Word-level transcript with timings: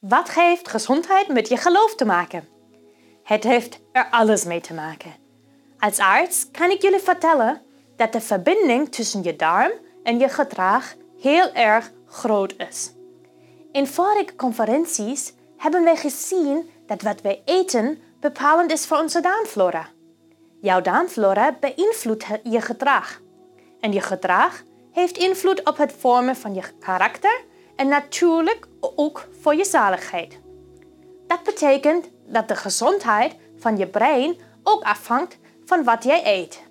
Wat 0.00 0.30
heeft 0.30 0.68
gezondheid 0.68 1.28
met 1.28 1.48
je 1.48 1.56
geloof 1.56 1.94
te 1.94 2.04
maken? 2.04 2.48
Het 3.22 3.44
heeft 3.44 3.80
er 3.92 4.08
alles 4.10 4.44
mee 4.44 4.60
te 4.60 4.74
maken. 4.74 5.14
Als 5.78 5.98
arts 5.98 6.50
kan 6.50 6.70
ik 6.70 6.82
jullie 6.82 6.98
vertellen 6.98 7.62
dat 7.96 8.12
de 8.12 8.20
verbinding 8.20 8.92
tussen 8.92 9.22
je 9.22 9.36
darm 9.36 9.72
en 10.02 10.18
je 10.18 10.28
gedrag 10.28 10.94
heel 11.20 11.52
erg 11.52 11.92
groot 12.06 12.54
is. 12.56 12.92
In 13.72 13.86
vorige 13.86 14.36
conferenties 14.36 15.32
hebben 15.56 15.84
wij 15.84 15.96
gezien 15.96 16.70
dat 16.86 17.02
wat 17.02 17.20
wij 17.20 17.42
eten 17.44 17.98
bepalend 18.20 18.72
is 18.72 18.86
voor 18.86 18.98
onze 18.98 19.20
darmflora. 19.20 19.88
Jouw 20.60 20.80
darmflora 20.80 21.56
beïnvloedt 21.60 22.24
je 22.42 22.60
gedrag. 22.60 23.20
En 23.80 23.92
je 23.92 24.00
gedrag 24.00 24.62
heeft 24.92 25.16
invloed 25.16 25.68
op 25.68 25.76
het 25.76 25.92
vormen 25.98 26.36
van 26.36 26.54
je 26.54 26.62
karakter 26.80 27.46
en 27.78 27.88
natuurlijk 27.88 28.68
ook 28.80 29.28
voor 29.40 29.54
je 29.54 29.64
zaligheid. 29.64 30.38
Dat 31.26 31.42
betekent 31.42 32.08
dat 32.26 32.48
de 32.48 32.56
gezondheid 32.56 33.34
van 33.56 33.76
je 33.76 33.86
brein 33.86 34.36
ook 34.62 34.82
afhangt 34.82 35.38
van 35.64 35.84
wat 35.84 36.04
jij 36.04 36.22
eet. 36.24 36.62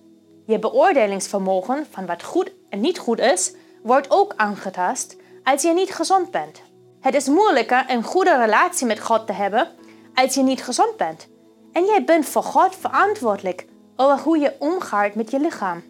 Je 0.46 0.60
beoordelingsvermogen 0.60 1.86
van 1.90 2.06
wat 2.06 2.24
goed 2.24 2.52
en 2.70 2.80
niet 2.80 3.00
goed 3.00 3.20
is, 3.20 3.54
wordt 3.84 4.10
ook 4.10 4.34
aangetast 4.36 5.16
als 5.44 5.62
je 5.62 5.74
niet 5.74 5.94
gezond 5.94 6.32
bent. 6.32 6.62
Het 7.00 7.16
is 7.16 7.28
moeilijker 7.28 7.86
een 7.88 8.04
goede 8.04 8.38
relatie 8.38 8.88
met 8.88 9.00
God 9.00 9.28
te 9.28 9.34
hebben 9.34 9.68
als 10.14 10.34
je 10.34 10.44
niet 10.44 10.64
gezond 10.64 10.98
bent. 10.98 11.28
En 11.72 11.86
jij 11.86 12.04
bent 12.04 12.26
voor 12.26 12.44
God 12.44 12.76
verantwoordelijk 12.76 13.66
over 13.96 14.20
hoe 14.20 14.38
je 14.38 14.56
omgaat 14.60 15.16
met 15.16 15.32
je 15.32 15.40
lichaam. 15.40 15.84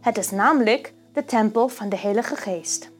Het 0.00 0.18
is 0.18 0.30
namelijk 0.30 0.92
de 1.12 1.24
tempel 1.24 1.68
van 1.68 1.88
de 1.88 1.98
Heilige 1.98 2.36
Geest. 2.36 2.90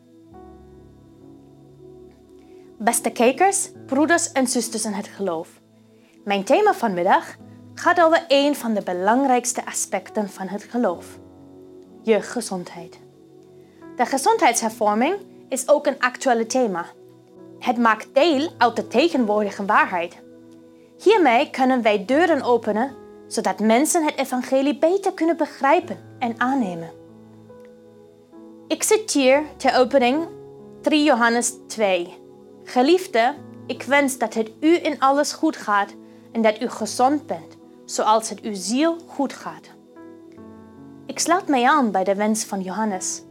Beste 2.82 3.10
kijkers, 3.10 3.70
broeders 3.86 4.32
en 4.32 4.46
zusters 4.46 4.84
in 4.84 4.92
het 4.92 5.08
geloof. 5.08 5.48
Mijn 6.24 6.44
thema 6.44 6.74
vanmiddag 6.74 7.36
gaat 7.74 8.00
over 8.00 8.24
een 8.28 8.56
van 8.56 8.74
de 8.74 8.82
belangrijkste 8.82 9.66
aspecten 9.66 10.28
van 10.28 10.48
het 10.48 10.62
geloof: 10.62 11.18
je 12.02 12.22
gezondheid. 12.22 13.00
De 13.96 14.06
gezondheidshervorming 14.06 15.14
is 15.48 15.68
ook 15.68 15.86
een 15.86 15.98
actuele 15.98 16.46
thema. 16.46 16.86
Het 17.58 17.78
maakt 17.78 18.14
deel 18.14 18.50
uit 18.58 18.76
de 18.76 18.86
tegenwoordige 18.86 19.64
waarheid. 19.64 20.16
Hiermee 21.02 21.50
kunnen 21.50 21.82
wij 21.82 22.04
deuren 22.04 22.42
openen 22.42 22.96
zodat 23.26 23.58
mensen 23.58 24.04
het 24.04 24.16
evangelie 24.16 24.78
beter 24.78 25.12
kunnen 25.12 25.36
begrijpen 25.36 25.98
en 26.18 26.34
aannemen. 26.36 26.90
Ik 28.68 28.82
citeer 28.82 29.42
ter 29.56 29.78
opening 29.78 30.28
3 30.80 31.04
Johannes 31.04 31.52
2. 31.66 32.19
Geliefde, 32.70 33.34
ik 33.66 33.82
wens 33.82 34.18
dat 34.18 34.34
het 34.34 34.50
u 34.60 34.84
in 34.84 35.00
alles 35.00 35.32
goed 35.32 35.56
gaat 35.56 35.94
en 36.32 36.42
dat 36.42 36.60
u 36.60 36.68
gezond 36.68 37.26
bent, 37.26 37.56
zoals 37.84 38.28
het 38.28 38.40
uw 38.40 38.54
ziel 38.54 38.96
goed 39.06 39.32
gaat. 39.32 39.70
Ik 41.06 41.18
sluit 41.18 41.48
mij 41.48 41.64
aan 41.64 41.90
bij 41.90 42.04
de 42.04 42.14
wens 42.14 42.44
van 42.44 42.60
Johannes. 42.60 43.22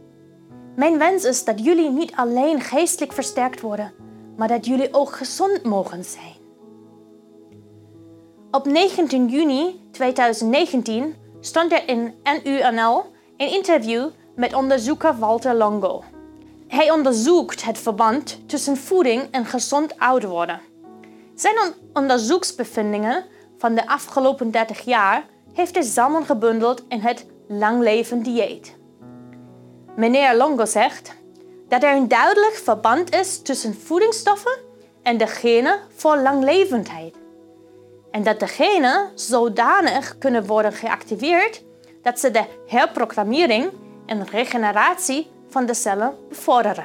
Mijn 0.76 0.98
wens 0.98 1.24
is 1.24 1.44
dat 1.44 1.64
jullie 1.64 1.90
niet 1.90 2.12
alleen 2.14 2.60
geestelijk 2.60 3.12
versterkt 3.12 3.60
worden, 3.60 3.92
maar 4.36 4.48
dat 4.48 4.66
jullie 4.66 4.94
ook 4.94 5.12
gezond 5.12 5.62
mogen 5.62 6.04
zijn. 6.04 6.36
Op 8.50 8.66
19 8.66 9.28
juni 9.28 9.80
2019 9.90 11.14
stond 11.40 11.72
er 11.72 11.88
in 11.88 12.14
NUNL 12.44 13.04
een 13.36 13.52
interview 13.52 14.08
met 14.36 14.54
onderzoeker 14.54 15.18
Walter 15.18 15.54
Longo. 15.54 16.02
Hij 16.70 16.90
onderzoekt 16.90 17.64
het 17.64 17.78
verband 17.78 18.48
tussen 18.48 18.76
voeding 18.76 19.28
en 19.30 19.44
gezond 19.46 19.98
ouder 19.98 20.28
worden. 20.28 20.60
Zijn 21.34 21.56
onderzoeksbevindingen 21.92 23.24
van 23.58 23.74
de 23.74 23.86
afgelopen 23.86 24.50
30 24.50 24.80
jaar 24.80 25.24
heeft 25.52 25.74
hij 25.74 25.84
samengebundeld 25.84 26.84
in 26.88 27.00
het 27.00 27.26
langlevend 27.48 28.24
dieet. 28.24 28.76
Meneer 29.96 30.36
Longo 30.36 30.64
zegt 30.64 31.14
dat 31.68 31.82
er 31.82 31.96
een 31.96 32.08
duidelijk 32.08 32.54
verband 32.54 33.14
is 33.14 33.42
tussen 33.42 33.74
voedingsstoffen 33.74 34.58
en 35.02 35.16
de 35.16 35.26
genen 35.26 35.78
voor 35.94 36.18
langlevendheid. 36.18 37.14
En 38.10 38.22
dat 38.22 38.40
de 38.40 38.48
genen 38.48 39.10
zodanig 39.14 40.18
kunnen 40.18 40.46
worden 40.46 40.72
geactiveerd 40.72 41.62
dat 42.02 42.20
ze 42.20 42.30
de 42.30 42.44
herprogrammering 42.66 43.70
en 44.06 44.26
regeneratie 44.26 45.30
van 45.50 45.66
de 45.66 45.74
cellen 45.74 46.14
bevorderen. 46.28 46.84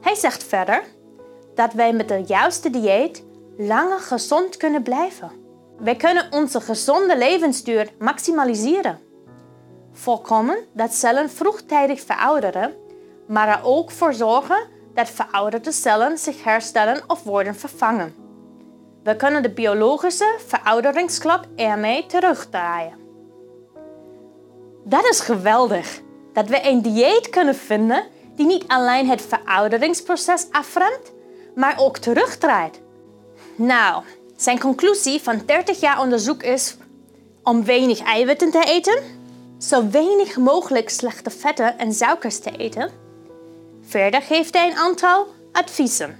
Hij 0.00 0.14
zegt 0.14 0.44
verder 0.44 0.82
dat 1.54 1.72
wij 1.72 1.92
met 1.92 2.08
de 2.08 2.22
juiste 2.26 2.70
dieet 2.70 3.24
langer 3.56 3.98
gezond 3.98 4.56
kunnen 4.56 4.82
blijven. 4.82 5.30
Wij 5.78 5.96
kunnen 5.96 6.26
onze 6.30 6.60
gezonde 6.60 7.18
levensduur 7.18 7.88
maximaliseren. 7.98 8.98
Voorkomen 9.92 10.58
dat 10.72 10.92
cellen 10.92 11.30
vroegtijdig 11.30 12.00
verouderen, 12.00 12.74
maar 13.26 13.48
er 13.48 13.60
ook 13.64 13.90
voor 13.90 14.14
zorgen 14.14 14.68
dat 14.94 15.10
verouderde 15.10 15.72
cellen 15.72 16.18
zich 16.18 16.44
herstellen 16.44 17.02
of 17.06 17.22
worden 17.22 17.54
vervangen. 17.54 18.14
We 19.02 19.16
kunnen 19.16 19.42
de 19.42 19.50
biologische 19.50 20.38
verouderingsklok 20.46 21.40
ermee 21.56 22.06
terugdraaien. 22.06 22.94
Dat 24.84 25.04
is 25.04 25.20
geweldig, 25.20 26.00
dat 26.36 26.48
we 26.48 26.66
een 26.66 26.82
dieet 26.82 27.30
kunnen 27.30 27.54
vinden 27.54 28.04
die 28.34 28.46
niet 28.46 28.64
alleen 28.66 29.08
het 29.08 29.22
verouderingsproces 29.22 30.46
afremt, 30.50 31.12
maar 31.54 31.74
ook 31.78 31.98
terugdraait. 31.98 32.80
Nou, 33.54 34.02
zijn 34.36 34.58
conclusie 34.58 35.22
van 35.22 35.42
30 35.46 35.80
jaar 35.80 36.00
onderzoek 36.00 36.42
is 36.42 36.76
om 37.42 37.64
weinig 37.64 38.00
eiwitten 38.00 38.50
te 38.50 38.64
eten, 38.64 39.02
zo 39.58 39.90
weinig 39.90 40.36
mogelijk 40.36 40.90
slechte 40.90 41.30
vetten 41.30 41.78
en 41.78 41.92
suikers 41.92 42.38
te 42.38 42.50
eten. 42.56 42.90
Verder 43.82 44.22
geeft 44.22 44.54
hij 44.54 44.70
een 44.70 44.76
aantal 44.76 45.26
adviezen. 45.52 46.18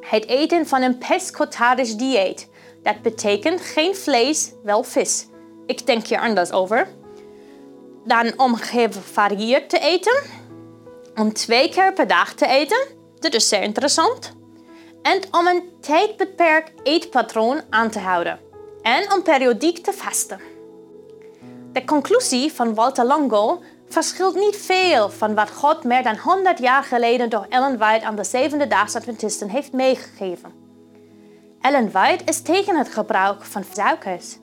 Het 0.00 0.26
eten 0.26 0.66
van 0.66 0.82
een 0.82 0.98
pescotarisch 0.98 1.96
dieet. 1.96 2.48
Dat 2.82 3.02
betekent 3.02 3.60
geen 3.60 3.96
vlees, 3.96 4.52
wel 4.62 4.82
vis. 4.82 5.26
Ik 5.66 5.86
denk 5.86 6.06
hier 6.06 6.20
anders 6.20 6.52
over. 6.52 6.88
Dan 8.06 8.32
om 8.36 8.54
gevarieerd 8.54 9.70
te 9.70 9.78
eten. 9.78 10.22
Om 11.14 11.32
twee 11.32 11.68
keer 11.68 11.92
per 11.92 12.06
dag 12.06 12.34
te 12.34 12.46
eten. 12.46 12.86
Dat 13.18 13.34
is 13.34 13.48
zeer 13.48 13.62
interessant. 13.62 14.32
En 15.02 15.20
om 15.30 15.46
een 15.46 15.62
tijdbeperkt 15.80 16.72
eetpatroon 16.82 17.62
aan 17.70 17.90
te 17.90 17.98
houden. 17.98 18.40
En 18.82 19.12
om 19.12 19.22
periodiek 19.22 19.78
te 19.78 19.92
vasten. 19.92 20.40
De 21.72 21.84
conclusie 21.84 22.52
van 22.52 22.74
Walter 22.74 23.04
Longo 23.04 23.62
verschilt 23.88 24.34
niet 24.34 24.56
veel 24.56 25.10
van 25.10 25.34
wat 25.34 25.50
God 25.50 25.84
meer 25.84 26.02
dan 26.02 26.18
100 26.18 26.58
jaar 26.58 26.82
geleden 26.82 27.30
door 27.30 27.46
Ellen 27.48 27.78
White 27.78 28.04
aan 28.04 28.16
de 28.16 28.24
zevende 28.24 28.66
daags 28.66 28.96
Adventisten 28.96 29.48
heeft 29.48 29.72
meegegeven. 29.72 30.52
Ellen 31.60 31.90
White 31.90 32.24
is 32.24 32.40
tegen 32.40 32.76
het 32.76 32.88
gebruik 32.88 33.44
van 33.44 33.64
suikers. 33.74 34.36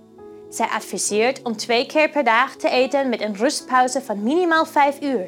Zij 0.53 0.67
adviseert 0.67 1.41
om 1.41 1.57
twee 1.57 1.85
keer 1.85 2.09
per 2.09 2.23
dag 2.23 2.55
te 2.55 2.69
eten 2.69 3.09
met 3.09 3.21
een 3.21 3.35
rustpauze 3.35 4.01
van 4.01 4.23
minimaal 4.23 4.65
5 4.65 5.01
uur. 5.01 5.27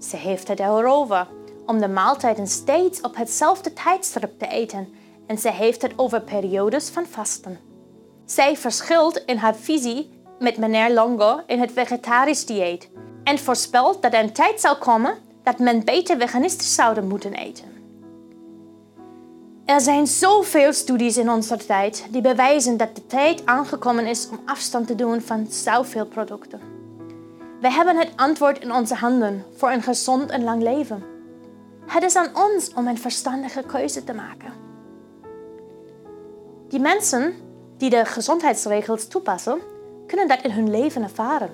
Ze 0.00 0.16
heeft 0.16 0.48
het 0.48 0.60
erover 0.60 1.28
om 1.66 1.78
de 1.78 1.88
maaltijden 1.88 2.46
steeds 2.46 3.00
op 3.00 3.16
hetzelfde 3.16 3.72
tijdstip 3.72 4.38
te 4.38 4.46
eten 4.46 4.94
en 5.26 5.38
ze 5.38 5.50
heeft 5.50 5.82
het 5.82 5.92
over 5.96 6.20
periodes 6.20 6.88
van 6.88 7.06
vasten. 7.06 7.58
Zij 8.26 8.56
verschilt 8.56 9.22
in 9.26 9.36
haar 9.36 9.56
visie 9.56 10.10
met 10.38 10.56
meneer 10.56 10.92
Longo 10.92 11.40
in 11.46 11.60
het 11.60 11.72
vegetarisch 11.72 12.46
dieet 12.46 12.88
en 13.24 13.38
voorspelt 13.38 14.02
dat 14.02 14.12
er 14.12 14.20
een 14.20 14.32
tijd 14.32 14.60
zal 14.60 14.76
komen 14.76 15.18
dat 15.42 15.58
men 15.58 15.84
beter 15.84 16.18
veganistisch 16.18 16.74
zouden 16.74 17.08
moeten 17.08 17.32
eten. 17.32 17.77
Er 19.68 19.80
zijn 19.80 20.06
zoveel 20.06 20.72
studies 20.72 21.16
in 21.16 21.30
onze 21.30 21.56
tijd 21.56 22.06
die 22.10 22.20
bewijzen 22.20 22.76
dat 22.76 22.94
de 22.94 23.06
tijd 23.06 23.46
aangekomen 23.46 24.06
is 24.06 24.28
om 24.30 24.40
afstand 24.44 24.86
te 24.86 24.94
doen 24.94 25.20
van 25.20 25.46
zoveel 25.50 26.06
producten. 26.06 26.60
We 27.60 27.72
hebben 27.72 27.96
het 27.96 28.10
antwoord 28.16 28.58
in 28.58 28.72
onze 28.72 28.94
handen 28.94 29.44
voor 29.56 29.70
een 29.70 29.82
gezond 29.82 30.30
en 30.30 30.44
lang 30.44 30.62
leven. 30.62 31.04
Het 31.86 32.02
is 32.02 32.16
aan 32.16 32.36
ons 32.36 32.74
om 32.74 32.86
een 32.86 32.98
verstandige 32.98 33.62
keuze 33.62 34.04
te 34.04 34.14
maken. 34.14 34.52
Die 36.68 36.80
mensen 36.80 37.34
die 37.76 37.90
de 37.90 38.04
gezondheidsregels 38.04 39.08
toepassen, 39.08 39.58
kunnen 40.06 40.28
dat 40.28 40.42
in 40.42 40.50
hun 40.50 40.70
leven 40.70 41.02
ervaren. 41.02 41.50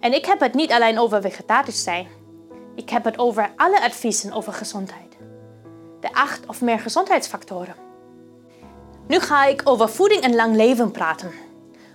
En 0.00 0.12
ik 0.12 0.24
heb 0.24 0.40
het 0.40 0.54
niet 0.54 0.72
alleen 0.72 0.98
over 0.98 1.20
vegetarisch 1.20 1.82
zijn. 1.82 2.06
Ik 2.74 2.90
heb 2.90 3.04
het 3.04 3.18
over 3.18 3.50
alle 3.56 3.82
adviezen 3.82 4.32
over 4.32 4.52
gezondheid. 4.52 5.03
De 6.04 6.14
acht 6.14 6.46
of 6.46 6.60
meer 6.60 6.78
gezondheidsfactoren. 6.78 7.74
Nu 9.06 9.20
ga 9.20 9.44
ik 9.44 9.60
over 9.64 9.88
voeding 9.88 10.22
en 10.22 10.34
lang 10.34 10.56
leven 10.56 10.90
praten. 10.90 11.30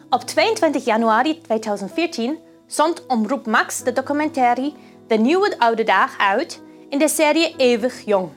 Op 0.10 0.22
22 0.22 0.86
januari 0.86 1.42
2014 1.42 2.40
zond 2.68 3.06
Omroep 3.08 3.46
Max 3.46 3.84
de 3.84 3.94
documentaire 3.94 4.74
De 5.08 5.16
Nieuwe 5.16 5.60
Oude 5.60 5.84
Dag 5.84 6.18
uit 6.18 6.62
in 6.90 7.00
de 7.00 7.08
serie 7.08 7.54
Eeuwig 7.58 8.06
Jong. 8.06 8.30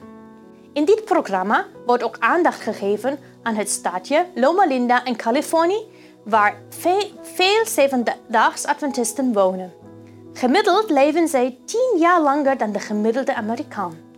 In 0.73 0.85
dit 0.85 1.05
programma 1.05 1.65
wordt 1.85 2.03
ook 2.03 2.17
aandacht 2.19 2.61
gegeven 2.61 3.19
aan 3.43 3.55
het 3.55 3.69
stadje 3.69 4.25
Loma 4.35 4.65
Linda 4.65 5.05
in 5.05 5.15
Californië, 5.15 5.85
waar 6.23 6.61
veel 7.21 7.65
zevendaags 7.65 8.65
Adventisten 8.65 9.33
wonen. 9.33 9.73
Gemiddeld 10.33 10.89
leven 10.89 11.27
zij 11.27 11.57
10 11.65 11.95
jaar 11.99 12.21
langer 12.21 12.57
dan 12.57 12.71
de 12.71 12.79
gemiddelde 12.79 13.35
Amerikaan. 13.35 14.11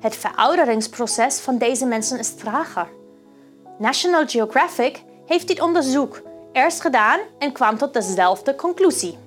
Het 0.00 0.16
verouderingsproces 0.16 1.38
van 1.38 1.58
deze 1.58 1.86
mensen 1.86 2.18
is 2.18 2.34
trager. 2.34 2.88
National 3.78 4.26
Geographic 4.26 5.02
heeft 5.26 5.48
dit 5.48 5.60
onderzoek 5.60 6.22
eerst 6.52 6.80
gedaan 6.80 7.20
en 7.38 7.52
kwam 7.52 7.78
tot 7.78 7.92
dezelfde 7.92 8.54
conclusie. 8.54 9.18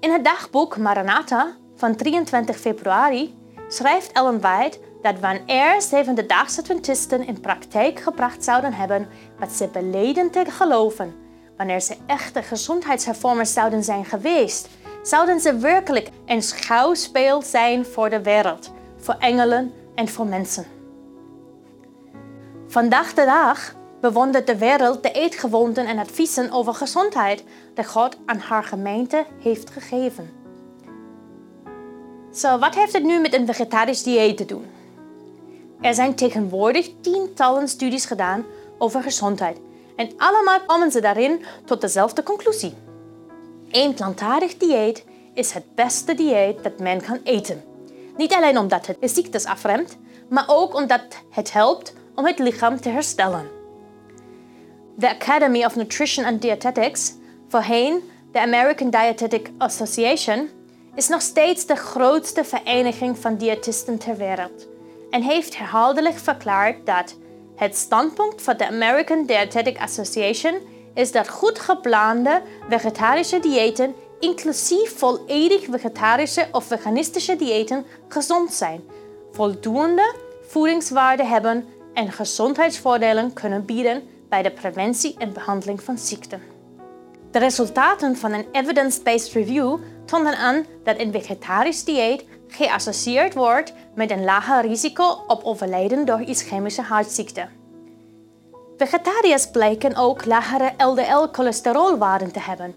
In 0.00 0.12
het 0.12 0.24
dagboek 0.24 0.76
Maranatha 0.76 1.56
van 1.76 1.96
23 1.96 2.56
februari 2.56 3.36
schrijft 3.68 4.12
Ellen 4.12 4.40
White 4.40 4.78
dat 5.02 5.18
wanneer 5.20 5.82
zevende-daagse 5.82 6.60
Adventisten 6.60 7.26
in 7.26 7.40
praktijk 7.40 8.00
gebracht 8.00 8.44
zouden 8.44 8.72
hebben 8.72 9.08
wat 9.38 9.52
ze 9.52 9.68
beleden 9.68 10.30
te 10.30 10.44
geloven, 10.48 11.14
wanneer 11.56 11.80
ze 11.80 11.96
echte 12.06 12.42
gezondheidshervormers 12.42 13.52
zouden 13.52 13.84
zijn 13.84 14.04
geweest, 14.04 14.68
zouden 15.02 15.40
ze 15.40 15.56
werkelijk 15.56 16.10
een 16.26 16.42
schouwspeel 16.42 17.42
zijn 17.42 17.84
voor 17.84 18.10
de 18.10 18.22
wereld, 18.22 18.70
voor 18.98 19.16
engelen 19.18 19.72
en 19.94 20.08
voor 20.08 20.26
mensen. 20.26 20.66
Vandaag 22.66 23.14
de 23.14 23.24
dag 23.24 23.74
bewondert 24.00 24.46
de 24.46 24.58
wereld 24.58 25.02
de 25.02 25.12
eetgewoonten 25.12 25.86
en 25.86 25.98
adviezen 25.98 26.50
over 26.50 26.74
gezondheid 26.74 27.44
die 27.74 27.84
God 27.84 28.16
aan 28.26 28.38
haar 28.38 28.64
gemeente 28.64 29.24
heeft 29.42 29.70
gegeven. 29.70 30.30
Zo, 32.32 32.58
wat 32.58 32.74
heeft 32.74 32.92
het 32.92 33.02
nu 33.02 33.20
met 33.20 33.34
een 33.34 33.46
vegetarisch 33.46 34.02
dieet 34.02 34.36
te 34.36 34.44
doen? 34.44 34.64
Er 35.80 35.94
zijn 35.94 36.14
tegenwoordig 36.14 36.90
tientallen 37.00 37.68
studies 37.68 38.04
gedaan 38.04 38.44
over 38.78 39.02
gezondheid 39.02 39.58
en 39.96 40.10
allemaal 40.16 40.60
komen 40.66 40.90
ze 40.90 41.00
daarin 41.00 41.44
tot 41.64 41.80
dezelfde 41.80 42.22
conclusie. 42.22 42.74
Een 43.70 43.94
plantaardig 43.94 44.56
dieet 44.56 45.04
is 45.34 45.52
het 45.52 45.74
beste 45.74 46.14
dieet 46.14 46.62
dat 46.62 46.78
men 46.78 47.00
kan 47.00 47.20
eten. 47.24 47.67
Niet 48.18 48.32
alleen 48.32 48.58
omdat 48.58 48.86
het 48.86 48.96
de 49.00 49.08
ziektes 49.08 49.44
afremt, 49.44 49.96
maar 50.28 50.44
ook 50.46 50.74
omdat 50.74 51.02
het 51.30 51.52
helpt 51.52 51.92
om 52.14 52.26
het 52.26 52.38
lichaam 52.38 52.80
te 52.80 52.88
herstellen. 52.88 53.48
De 54.96 55.10
Academy 55.10 55.64
of 55.64 55.76
Nutrition 55.76 56.24
and 56.24 56.42
Dietetics, 56.42 57.14
voorheen 57.48 58.10
de 58.32 58.40
American 58.40 58.90
Dietetic 58.90 59.50
Association, 59.58 60.48
is 60.94 61.08
nog 61.08 61.22
steeds 61.22 61.66
de 61.66 61.76
grootste 61.76 62.44
vereniging 62.44 63.18
van 63.18 63.36
diëtisten 63.36 63.98
ter 63.98 64.16
wereld 64.16 64.68
en 65.10 65.22
heeft 65.22 65.56
herhaaldelijk 65.56 66.18
verklaard 66.18 66.86
dat 66.86 67.16
het 67.56 67.76
standpunt 67.76 68.42
van 68.42 68.56
de 68.56 68.66
American 68.66 69.26
Dietetic 69.26 69.80
Association 69.80 70.58
is 70.94 71.12
dat 71.12 71.28
goed 71.28 71.58
geplande 71.58 72.42
vegetarische 72.68 73.40
diëten, 73.40 73.94
inclusief 74.20 74.98
volledig 74.98 75.64
vegetarische 75.64 76.48
of 76.52 76.64
veganistische 76.64 77.36
diëten, 77.36 77.84
gezond 78.08 78.52
zijn, 78.52 78.82
voldoende 79.32 80.14
voedingswaarde 80.46 81.24
hebben 81.24 81.66
en 81.94 82.12
gezondheidsvoordelen 82.12 83.32
kunnen 83.32 83.64
bieden 83.64 84.02
bij 84.28 84.42
de 84.42 84.50
preventie 84.50 85.14
en 85.18 85.32
behandeling 85.32 85.82
van 85.82 85.98
ziekten. 85.98 86.42
De 87.30 87.38
resultaten 87.38 88.16
van 88.16 88.32
een 88.32 88.46
evidence-based 88.52 89.32
review 89.32 89.78
tonen 90.04 90.36
aan 90.36 90.64
dat 90.84 90.98
een 90.98 91.12
vegetarisch 91.12 91.84
dieet 91.84 92.24
geassocieerd 92.48 93.34
wordt 93.34 93.72
met 93.94 94.10
een 94.10 94.24
lager 94.24 94.66
risico 94.66 95.24
op 95.26 95.44
overlijden 95.44 96.04
door 96.04 96.20
ischemische 96.20 96.82
hartziekte. 96.82 97.48
Vegetariërs 98.76 99.50
blijken 99.50 99.96
ook 99.96 100.24
lagere 100.24 100.72
LDL-cholesterolwaarden 100.76 102.32
te 102.32 102.40
hebben, 102.40 102.74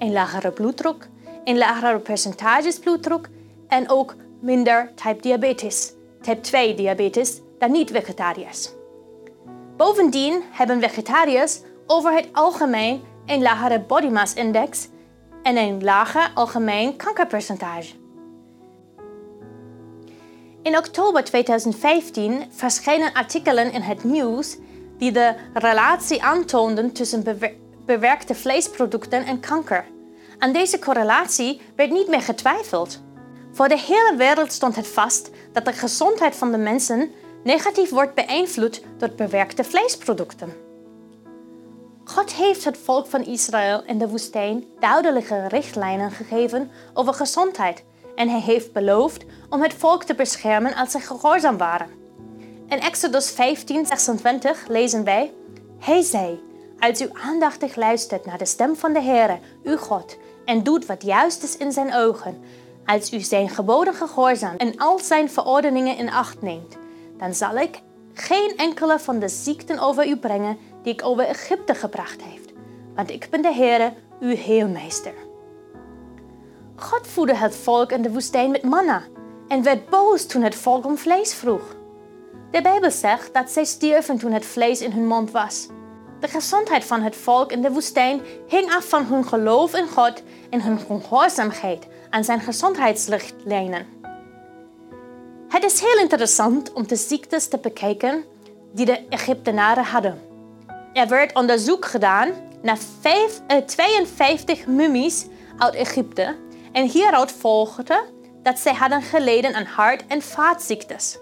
een 0.00 0.12
lagere 0.12 0.50
bloeddruk, 0.50 1.08
een 1.44 1.58
lagere 1.58 1.98
percentages 1.98 2.78
bloeddruk 2.78 3.28
en 3.68 3.90
ook 3.90 4.14
minder 4.40 4.92
type 4.94 5.20
diabetes, 5.22 5.92
type 6.22 6.40
2 6.40 6.74
diabetes, 6.74 7.40
dan 7.58 7.70
niet-vegetariërs. 7.70 8.70
Bovendien 9.76 10.42
hebben 10.50 10.80
vegetariërs 10.80 11.60
over 11.86 12.12
het 12.12 12.28
algemeen 12.32 13.02
een 13.26 13.42
lagere 13.42 13.80
body 13.80 14.06
mass 14.06 14.34
index 14.34 14.88
en 15.42 15.56
een 15.56 15.84
lager 15.84 16.30
algemeen 16.34 16.96
kankerpercentage. 16.96 17.94
In 20.62 20.76
oktober 20.76 21.24
2015 21.24 22.44
verschenen 22.50 23.12
artikelen 23.12 23.72
in 23.72 23.80
het 23.80 24.04
nieuws 24.04 24.56
die 24.98 25.12
de 25.12 25.34
relatie 25.54 26.22
aantoonden 26.22 26.92
tussen 26.92 27.24
bewerkte 27.90 28.34
vleesproducten 28.34 29.24
en 29.24 29.40
kanker. 29.40 29.84
Aan 30.38 30.52
deze 30.52 30.78
correlatie 30.78 31.60
werd 31.76 31.90
niet 31.90 32.08
meer 32.08 32.22
getwijfeld. 32.22 33.00
Voor 33.52 33.68
de 33.68 33.78
hele 33.78 34.14
wereld 34.16 34.52
stond 34.52 34.76
het 34.76 34.88
vast 34.88 35.30
dat 35.52 35.64
de 35.64 35.72
gezondheid 35.72 36.36
van 36.36 36.50
de 36.50 36.58
mensen 36.58 37.10
negatief 37.44 37.90
wordt 37.90 38.14
beïnvloed 38.14 38.82
door 38.98 39.10
bewerkte 39.10 39.64
vleesproducten. 39.64 40.52
God 42.04 42.32
heeft 42.32 42.64
het 42.64 42.78
volk 42.78 43.06
van 43.06 43.24
Israël 43.24 43.82
in 43.86 43.98
de 43.98 44.08
woestijn 44.08 44.64
duidelijke 44.80 45.48
richtlijnen 45.48 46.10
gegeven 46.10 46.70
over 46.94 47.14
gezondheid 47.14 47.84
en 48.14 48.28
hij 48.28 48.40
heeft 48.40 48.72
beloofd 48.72 49.24
om 49.48 49.62
het 49.62 49.74
volk 49.74 50.04
te 50.04 50.14
beschermen 50.14 50.74
als 50.74 50.90
ze 50.90 51.00
gehoorzaam 51.00 51.56
waren. 51.56 51.90
In 52.68 52.80
Exodus 52.80 53.30
15, 53.30 53.86
26 53.86 54.66
lezen 54.68 55.04
wij: 55.04 55.32
Hij 55.78 56.02
zei: 56.02 56.48
Als 56.80 57.00
u 57.00 57.08
aandachtig 57.12 57.76
luistert 57.76 58.26
naar 58.26 58.38
de 58.38 58.44
stem 58.44 58.76
van 58.76 58.92
de 58.92 59.00
Heere, 59.00 59.38
uw 59.62 59.76
God, 59.76 60.16
en 60.44 60.62
doet 60.62 60.86
wat 60.86 61.02
juist 61.02 61.42
is 61.42 61.56
in 61.56 61.72
zijn 61.72 61.94
ogen, 61.94 62.42
als 62.84 63.12
u 63.12 63.20
zijn 63.20 63.48
geboden 63.48 63.94
gehoorzaamt 63.94 64.60
en 64.60 64.76
al 64.76 64.98
zijn 64.98 65.30
verordeningen 65.30 65.96
in 65.96 66.10
acht 66.10 66.42
neemt, 66.42 66.76
dan 67.18 67.34
zal 67.34 67.56
ik 67.56 67.80
geen 68.14 68.56
enkele 68.56 68.98
van 68.98 69.18
de 69.18 69.28
ziekten 69.28 69.78
over 69.78 70.06
u 70.06 70.16
brengen 70.16 70.58
die 70.82 70.92
ik 70.92 71.04
over 71.04 71.24
Egypte 71.24 71.74
gebracht 71.74 72.22
heeft, 72.22 72.52
want 72.94 73.10
ik 73.10 73.28
ben 73.30 73.42
de 73.42 73.54
Heere, 73.54 73.92
uw 74.20 74.36
heelmeester. 74.36 75.14
God 76.76 77.06
voedde 77.06 77.34
het 77.34 77.56
volk 77.56 77.92
in 77.92 78.02
de 78.02 78.12
woestijn 78.12 78.50
met 78.50 78.62
manna 78.62 79.02
en 79.48 79.62
werd 79.62 79.88
boos 79.88 80.26
toen 80.26 80.42
het 80.42 80.54
volk 80.54 80.84
om 80.84 80.98
vlees 80.98 81.34
vroeg. 81.34 81.76
De 82.50 82.62
Bijbel 82.62 82.90
zegt 82.90 83.34
dat 83.34 83.50
zij 83.50 83.64
stierven 83.64 84.18
toen 84.18 84.32
het 84.32 84.46
vlees 84.46 84.80
in 84.80 84.92
hun 84.92 85.06
mond 85.06 85.30
was. 85.30 85.68
De 86.20 86.28
gezondheid 86.28 86.84
van 86.84 87.02
het 87.02 87.16
volk 87.16 87.52
in 87.52 87.62
de 87.62 87.70
woestijn 87.70 88.20
hing 88.48 88.74
af 88.74 88.88
van 88.88 89.04
hun 89.04 89.24
geloof 89.24 89.74
in 89.74 89.88
God 89.88 90.22
en 90.50 90.62
hun 90.62 90.78
gehoorzaamheid 90.78 91.86
aan 92.10 92.24
zijn 92.24 92.40
gezondheidsrichtlijnen. 92.40 93.86
Het 95.48 95.64
is 95.64 95.80
heel 95.80 95.98
interessant 95.98 96.72
om 96.72 96.86
de 96.86 96.96
ziektes 96.96 97.48
te 97.48 97.58
bekijken 97.58 98.24
die 98.72 98.86
de 98.86 99.06
Egyptenaren 99.08 99.84
hadden. 99.84 100.20
Er 100.92 101.08
werd 101.08 101.34
onderzoek 101.34 101.84
gedaan 101.84 102.32
naar 102.62 102.78
52 103.66 104.66
mummies 104.66 105.26
uit 105.58 105.74
Egypte 105.74 106.36
en 106.72 106.84
hieruit 106.86 107.32
volgde 107.32 108.04
dat 108.42 108.58
zij 108.58 108.74
hadden 108.74 109.02
geleden 109.02 109.54
aan 109.54 109.64
hart- 109.64 110.06
en 110.06 110.22
vaatziektes, 110.22 111.18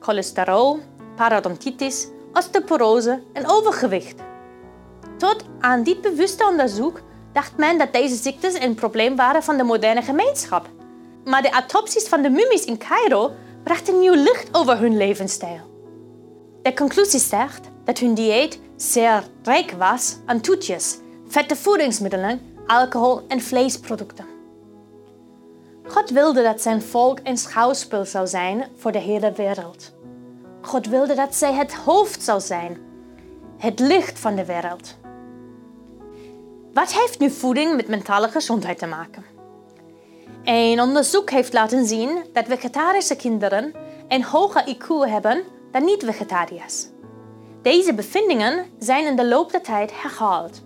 cholesterol, 0.00 0.78
parodontitis, 1.16 2.06
osteoporose 2.32 3.22
en 3.32 3.50
overgewicht. 3.50 4.29
Tot 5.20 5.44
aan 5.58 5.82
dit 5.82 6.00
bewuste 6.00 6.46
onderzoek 6.46 7.00
dacht 7.32 7.56
men 7.56 7.78
dat 7.78 7.92
deze 7.92 8.14
ziektes 8.14 8.60
een 8.60 8.74
probleem 8.74 9.16
waren 9.16 9.42
van 9.42 9.56
de 9.56 9.62
moderne 9.62 10.02
gemeenschap. 10.02 10.68
Maar 11.24 11.42
de 11.42 11.50
autopsies 11.50 12.08
van 12.08 12.22
de 12.22 12.30
mummies 12.30 12.64
in 12.64 12.78
Cairo 12.78 13.30
brachten 13.64 13.98
nieuw 13.98 14.14
licht 14.14 14.48
over 14.52 14.78
hun 14.78 14.96
levensstijl. 14.96 15.60
De 16.62 16.74
conclusie 16.74 17.20
zegt 17.20 17.68
dat 17.84 17.98
hun 17.98 18.14
dieet 18.14 18.60
zeer 18.76 19.24
rijk 19.42 19.70
was 19.70 20.16
aan 20.26 20.40
toetjes, 20.40 20.98
vette 21.28 21.56
voedingsmiddelen, 21.56 22.40
alcohol 22.66 23.22
en 23.28 23.40
vleesproducten. 23.40 24.26
God 25.86 26.10
wilde 26.10 26.42
dat 26.42 26.62
zijn 26.62 26.82
volk 26.82 27.18
een 27.22 27.38
schouwspel 27.38 28.04
zou 28.04 28.26
zijn 28.26 28.66
voor 28.76 28.92
de 28.92 28.98
hele 28.98 29.32
wereld. 29.32 29.92
God 30.60 30.86
wilde 30.86 31.14
dat 31.14 31.34
zij 31.34 31.52
het 31.52 31.74
hoofd 31.74 32.22
zou 32.22 32.40
zijn, 32.40 32.78
het 33.58 33.78
licht 33.78 34.18
van 34.18 34.34
de 34.34 34.44
wereld. 34.44 34.98
Wat 36.72 36.92
heeft 36.92 37.18
nu 37.18 37.30
voeding 37.30 37.76
met 37.76 37.88
mentale 37.88 38.28
gezondheid 38.28 38.78
te 38.78 38.86
maken? 38.86 39.24
Een 40.44 40.80
onderzoek 40.80 41.30
heeft 41.30 41.52
laten 41.52 41.86
zien 41.86 42.24
dat 42.32 42.46
vegetarische 42.46 43.16
kinderen 43.16 43.74
een 44.08 44.24
hoger 44.24 44.76
IQ 44.76 45.10
hebben 45.10 45.44
dan 45.70 45.84
niet-vegetariërs. 45.84 46.86
Deze 47.62 47.94
bevindingen 47.94 48.66
zijn 48.78 49.06
in 49.06 49.16
de 49.16 49.26
loop 49.26 49.50
der 49.52 49.62
tijd 49.62 50.02
herhaald. 50.02 50.62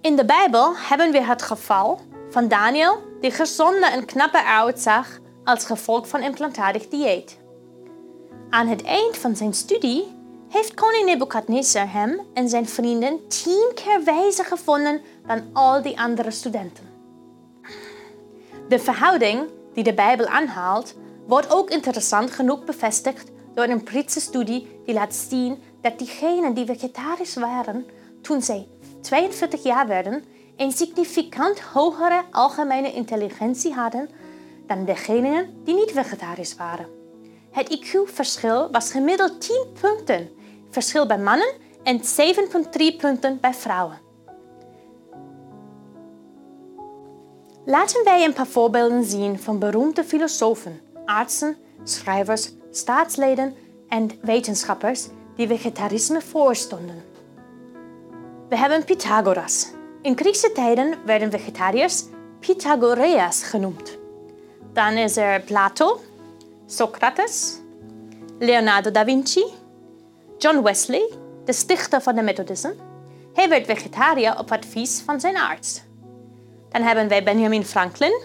In 0.00 0.16
de 0.16 0.24
Bijbel 0.24 0.76
hebben 0.76 1.10
we 1.10 1.22
het 1.22 1.42
geval 1.42 2.00
van 2.30 2.48
Daniel, 2.48 2.98
die 3.20 3.30
gezonde 3.30 3.86
en 3.86 4.04
knappe 4.04 4.44
uitzag 4.44 5.18
als 5.44 5.64
gevolg 5.64 6.08
van 6.08 6.22
een 6.22 6.34
plantaardig 6.34 6.88
dieet. 6.88 7.38
Aan 8.50 8.66
het 8.66 8.82
eind 8.82 9.16
van 9.16 9.36
zijn 9.36 9.54
studie 9.54 10.17
heeft 10.48 10.74
koning 10.74 11.04
Nebukadnezar 11.04 11.92
hem 11.92 12.20
en 12.34 12.48
zijn 12.48 12.66
vrienden 12.68 13.28
tien 13.28 13.72
keer 13.74 14.04
wijzer 14.04 14.44
gevonden 14.44 15.00
dan 15.26 15.42
al 15.52 15.82
die 15.82 16.00
andere 16.00 16.30
studenten. 16.30 16.84
De 18.68 18.78
verhouding 18.78 19.48
die 19.78 19.86
de 19.86 19.94
Bijbel 19.94 20.26
aanhaalt, 20.26 20.94
wordt 21.26 21.50
ook 21.50 21.70
interessant 21.70 22.30
genoeg 22.30 22.64
bevestigd 22.64 23.30
door 23.54 23.64
een 23.64 23.82
Britse 23.82 24.20
studie 24.20 24.80
die 24.84 24.94
laat 24.94 25.14
zien 25.14 25.62
dat 25.80 25.98
diegenen 25.98 26.54
die 26.54 26.66
vegetarisch 26.66 27.34
waren 27.34 27.86
toen 28.22 28.42
zij 28.42 28.66
42 29.00 29.62
jaar 29.62 29.86
werden, 29.86 30.24
een 30.56 30.72
significant 30.72 31.60
hogere 31.60 32.22
algemene 32.30 32.92
intelligentie 32.92 33.72
hadden 33.72 34.08
dan 34.66 34.84
degenen 34.84 35.62
die 35.64 35.74
niet 35.74 35.90
vegetarisch 35.90 36.56
waren. 36.56 36.86
Het 37.50 37.72
IQ-verschil 37.72 38.70
was 38.70 38.90
gemiddeld 38.90 39.40
10 39.40 39.66
punten, 39.80 40.28
verschil 40.70 41.06
bij 41.06 41.18
mannen 41.18 41.54
en 41.82 42.00
7,3 42.00 42.96
punten 42.98 43.40
bij 43.40 43.54
vrouwen. 43.54 43.98
Laten 47.64 48.04
wij 48.04 48.24
een 48.24 48.32
paar 48.32 48.46
voorbeelden 48.46 49.04
zien 49.04 49.38
van 49.38 49.58
beroemde 49.58 50.04
filosofen, 50.04 50.80
artsen, 51.04 51.56
schrijvers, 51.84 52.50
staatsleden 52.70 53.54
en 53.88 54.10
wetenschappers 54.22 55.08
die 55.36 55.46
vegetarisme 55.46 56.20
voorstonden. 56.20 57.02
We 58.48 58.56
hebben 58.56 58.84
Pythagoras. 58.84 59.70
In 60.02 60.16
Griekse 60.16 60.52
tijden 60.52 60.94
werden 61.04 61.30
vegetariërs 61.30 62.04
Pythagoreas 62.40 63.42
genoemd. 63.42 63.98
Dan 64.72 64.92
is 64.92 65.16
er 65.16 65.40
Plato, 65.40 66.00
Socrates, 66.66 67.60
Leonardo 68.38 68.90
da 68.90 69.04
Vinci, 69.04 69.44
John 70.38 70.62
Wesley, 70.62 71.12
de 71.44 71.52
stichter 71.52 72.00
van 72.00 72.14
de 72.14 72.22
Methodisme. 72.22 72.74
Hij 73.34 73.48
werd 73.48 73.66
vegetariër 73.66 74.38
op 74.38 74.52
advies 74.52 75.00
van 75.00 75.20
zijn 75.20 75.36
arts. 75.36 75.82
Dan 76.68 76.82
hebben 76.82 77.08
wij 77.08 77.24
Benjamin 77.24 77.64
Franklin, 77.64 78.20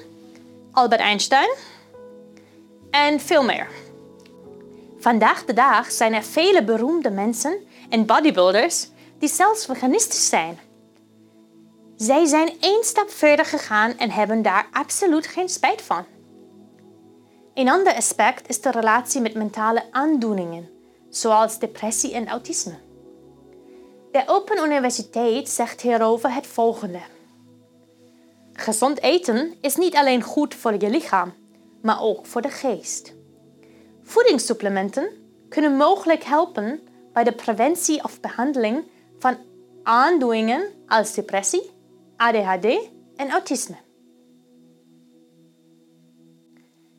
Albert 0.72 1.02
Einstein 1.02 1.50
en 2.92 3.20
veel 3.20 3.44
meer. 3.44 3.68
Vandaag 5.00 5.46
de 5.46 5.54
dag 5.54 5.92
zijn 5.92 6.14
er 6.14 6.24
vele 6.24 6.64
beroemde 6.64 7.10
mensen 7.10 7.58
en 7.90 8.06
bodybuilders 8.06 8.90
die 9.20 9.30
zelfs 9.30 9.66
veganistisch 9.66 10.30
zijn. 10.30 10.60
Zij 11.96 12.26
zijn 12.26 12.52
één 12.60 12.84
stap 12.84 13.10
verder 13.10 13.46
gegaan 13.46 13.98
en 13.98 14.12
hebben 14.12 14.42
daar 14.42 14.68
absoluut 14.72 15.28
geen 15.28 15.50
spijt 15.50 15.82
van. 15.82 16.06
Een 17.54 17.70
ander 17.70 17.94
aspect 17.94 18.50
is 18.50 18.62
de 18.62 18.72
relatie 18.72 19.22
met 19.22 19.34
mentale 19.34 19.84
aandoeningen, 19.92 20.70
zoals 21.16 21.60
depressie 21.60 22.14
en 22.14 22.28
autisme. 22.28 22.74
De 24.12 24.24
Open 24.26 24.66
Universiteit 24.66 25.50
zegt 25.50 25.82
hierover 25.82 26.34
het 26.34 26.48
volgende. 26.48 27.00
Gezond 28.54 29.02
eten 29.02 29.54
is 29.62 29.76
niet 29.76 29.96
alleen 29.96 30.22
goed 30.22 30.56
voor 30.56 30.74
je 30.80 30.90
lichaam, 30.90 31.34
maar 31.82 32.02
ook 32.02 32.26
voor 32.26 32.42
de 32.42 32.50
geest. 32.50 33.14
Voedingssupplementen 34.04 35.10
kunnen 35.50 35.78
mogelijk 35.78 36.24
helpen 36.24 36.82
bij 37.14 37.24
de 37.24 37.34
preventie 37.34 38.04
of 38.04 38.20
behandeling 38.20 38.84
van 39.20 39.38
aandoeningen 39.84 40.72
als 40.88 41.14
depressie, 41.14 41.72
ADHD 42.18 42.66
en 43.16 43.30
autisme. 43.32 43.76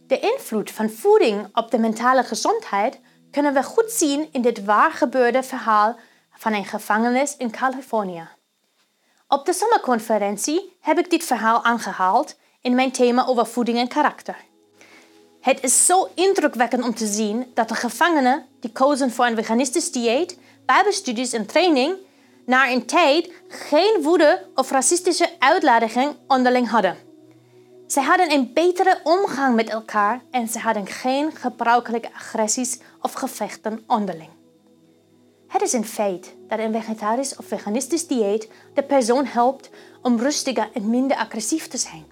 De 0.07 0.19
invloed 0.19 0.71
van 0.71 0.91
voeding 0.91 1.57
op 1.57 1.71
de 1.71 1.79
mentale 1.79 2.23
gezondheid 2.23 3.01
kunnen 3.35 3.55
we 3.55 3.63
goed 3.63 3.91
zien 3.91 4.29
in 4.33 4.43
dit 4.43 4.65
waargebeurde 4.65 5.43
verhaal 5.43 5.97
van 6.33 6.53
een 6.53 6.65
gevangenis 6.65 7.37
in 7.37 7.51
Californië. 7.51 8.29
Op 9.29 9.47
de 9.47 9.53
zomerconferentie 9.53 10.77
heb 10.81 10.99
ik 10.99 11.11
dit 11.11 11.25
verhaal 11.25 11.65
aangehaald 11.65 12.37
in 12.61 12.75
mijn 12.75 12.91
thema 12.91 13.27
over 13.27 13.47
voeding 13.47 13.79
en 13.79 13.89
karakter. 13.89 14.37
Het 15.41 15.63
is 15.63 15.87
zo 15.87 16.09
indrukwekkend 16.15 16.85
om 16.85 16.95
te 16.95 17.07
zien 17.07 17.51
dat 17.55 17.69
de 17.69 17.75
gevangenen 17.75 18.47
die 18.61 18.73
kozen 18.73 19.11
voor 19.11 19.27
een 19.27 19.37
veganistisch 19.37 19.93
dieet, 19.93 20.39
bijbestudies 20.67 21.33
en 21.33 21.47
training, 21.47 21.97
na 22.47 22.71
een 22.71 22.87
tijd 22.87 23.33
geen 23.49 24.03
woede 24.03 24.47
of 24.55 24.71
racistische 24.71 25.31
uitlating 25.39 26.17
onderling 26.27 26.71
hadden. 26.71 26.97
Zij 27.87 28.03
hadden 28.03 28.33
een 28.33 28.53
betere 28.53 29.01
omgang 29.03 29.55
met 29.55 29.69
elkaar 29.69 30.21
en 30.31 30.49
ze 30.49 30.59
hadden 30.59 30.87
geen 30.87 31.33
gebruikelijke 31.33 32.13
agressies 32.15 32.79
of 33.05 33.13
gevechten 33.13 33.85
onderling. 33.87 34.31
Het 35.49 35.63
is 35.63 35.73
een 35.73 35.85
feit 35.85 36.35
dat 36.49 36.59
een 36.59 36.73
vegetarisch 36.73 37.37
of 37.37 37.45
veganistisch 37.45 38.07
dieet 38.07 38.49
de 38.75 38.83
persoon 38.83 39.27
helpt 39.27 39.71
om 40.03 40.19
rustiger 40.19 40.71
en 40.73 40.91
minder 40.91 41.17
agressief 41.17 41.69
te 41.69 41.77
zijn. 41.77 42.05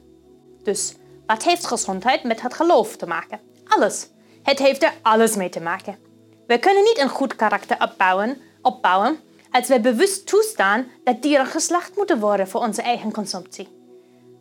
Dus 0.62 0.94
wat 1.26 1.42
heeft 1.42 1.66
gezondheid 1.66 2.22
met 2.22 2.40
het 2.40 2.54
geloof 2.54 2.96
te 2.96 3.06
maken? 3.06 3.40
Alles. 3.64 4.08
Het 4.42 4.58
heeft 4.58 4.82
er 4.82 4.92
alles 5.02 5.36
mee 5.36 5.48
te 5.48 5.60
maken. 5.60 5.98
We 6.46 6.58
kunnen 6.58 6.82
niet 6.82 6.98
een 6.98 7.08
goed 7.08 7.36
karakter 7.36 7.76
opbouwen, 7.80 8.40
opbouwen 8.62 9.18
als 9.50 9.68
we 9.68 9.80
bewust 9.80 10.26
toestaan 10.26 10.86
dat 11.04 11.22
dieren 11.22 11.46
geslacht 11.46 11.96
moeten 11.96 12.20
worden 12.20 12.48
voor 12.48 12.60
onze 12.60 12.82
eigen 12.82 13.12
consumptie. 13.12 13.68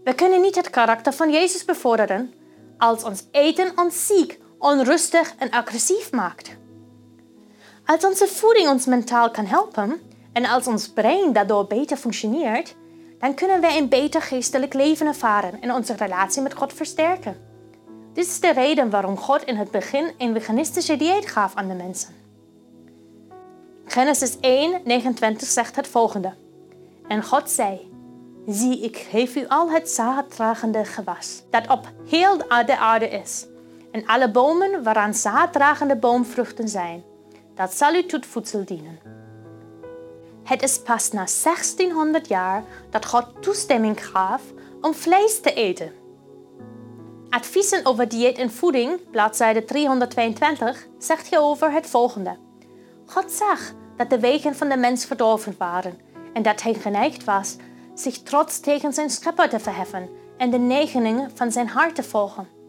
We 0.03 0.15
kunnen 0.15 0.41
niet 0.41 0.55
het 0.55 0.69
karakter 0.69 1.13
van 1.13 1.31
Jezus 1.31 1.65
bevorderen 1.65 2.33
als 2.77 3.03
ons 3.03 3.23
eten 3.31 3.71
ons 3.75 4.07
ziek, 4.07 4.39
onrustig 4.61 5.33
en 5.37 5.49
agressief 5.49 6.11
maakt. 6.11 6.57
Als 7.85 8.05
onze 8.05 8.27
voeding 8.27 8.69
ons 8.69 8.85
mentaal 8.85 9.31
kan 9.31 9.45
helpen 9.45 10.01
en 10.33 10.45
als 10.45 10.67
ons 10.67 10.89
brein 10.89 11.33
daardoor 11.33 11.67
beter 11.67 11.97
functioneert, 11.97 12.75
dan 13.19 13.33
kunnen 13.33 13.61
wij 13.61 13.77
een 13.77 13.89
beter 13.89 14.21
geestelijk 14.21 14.73
leven 14.73 15.07
ervaren 15.07 15.61
en 15.61 15.73
onze 15.73 15.93
relatie 15.93 16.41
met 16.41 16.53
God 16.53 16.73
versterken. 16.73 17.49
Dit 18.13 18.25
is 18.25 18.39
de 18.39 18.51
reden 18.51 18.89
waarom 18.89 19.17
God 19.17 19.43
in 19.43 19.55
het 19.55 19.71
begin 19.71 20.11
een 20.17 20.33
veganistische 20.33 20.97
dieet 20.97 21.27
gaf 21.27 21.55
aan 21.55 21.67
de 21.67 21.73
mensen. 21.73 22.15
Genesis 23.85 24.39
1, 24.39 24.81
29 24.83 25.47
zegt 25.47 25.75
het 25.75 25.87
volgende. 25.87 26.33
En 27.07 27.23
God 27.23 27.49
zei, 27.49 27.91
zie 28.47 28.79
ik 28.79 28.97
geef 28.97 29.35
u 29.35 29.47
al 29.47 29.71
het 29.71 29.89
zaaddragende 29.89 30.85
gewas, 30.85 31.43
dat 31.49 31.69
op 31.69 31.91
heel 32.09 32.37
de 32.37 32.77
aarde 32.77 33.09
is, 33.09 33.45
en 33.91 34.05
alle 34.05 34.31
bomen 34.31 34.83
waaraan 34.83 35.13
zaaddragende 35.13 35.95
boomvruchten 35.95 36.69
zijn, 36.69 37.03
dat 37.55 37.73
zal 37.73 37.93
u 37.93 38.05
tot 38.05 38.25
voedsel 38.25 38.65
dienen. 38.65 38.99
Het 40.43 40.63
is 40.63 40.81
pas 40.81 41.11
na 41.11 41.25
1600 41.43 42.27
jaar 42.27 42.63
dat 42.89 43.05
God 43.05 43.25
toestemming 43.39 44.05
gaf 44.05 44.41
om 44.81 44.93
vlees 44.93 45.41
te 45.41 45.53
eten. 45.53 45.91
Adviezen 47.29 47.85
over 47.85 48.07
dieet 48.07 48.37
en 48.37 48.51
voeding, 48.51 49.09
bladzijde 49.11 49.65
322, 49.65 50.87
zegt 50.97 51.27
hierover 51.27 51.71
het 51.71 51.87
volgende. 51.87 52.37
God 53.05 53.31
zag 53.31 53.59
dat 53.97 54.09
de 54.09 54.19
wegen 54.19 54.55
van 54.55 54.69
de 54.69 54.77
mens 54.77 55.05
verdorven 55.05 55.55
waren 55.57 55.99
en 56.33 56.41
dat 56.41 56.61
hij 56.61 56.73
geneigd 56.73 57.23
was 57.23 57.55
zich 57.93 58.17
trots 58.17 58.59
tegen 58.59 58.93
zijn 58.93 59.09
schepper 59.09 59.49
te 59.49 59.59
verheffen 59.59 60.09
en 60.37 60.49
de 60.49 60.57
neigingen 60.57 61.31
van 61.33 61.51
zijn 61.51 61.67
hart 61.67 61.95
te 61.95 62.03
volgen. 62.03 62.60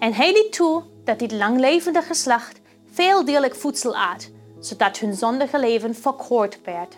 En 0.00 0.12
hij 0.12 0.32
liet 0.32 0.52
toe 0.52 0.82
dat 1.04 1.18
dit 1.18 1.32
langlevende 1.32 2.02
geslacht 2.02 2.60
veel 2.92 3.24
dierlijk 3.24 3.54
voedsel 3.54 3.96
at, 3.96 4.30
zodat 4.60 4.98
hun 4.98 5.14
zondige 5.14 5.58
leven 5.58 5.94
verkort 5.94 6.58
werd. 6.64 6.96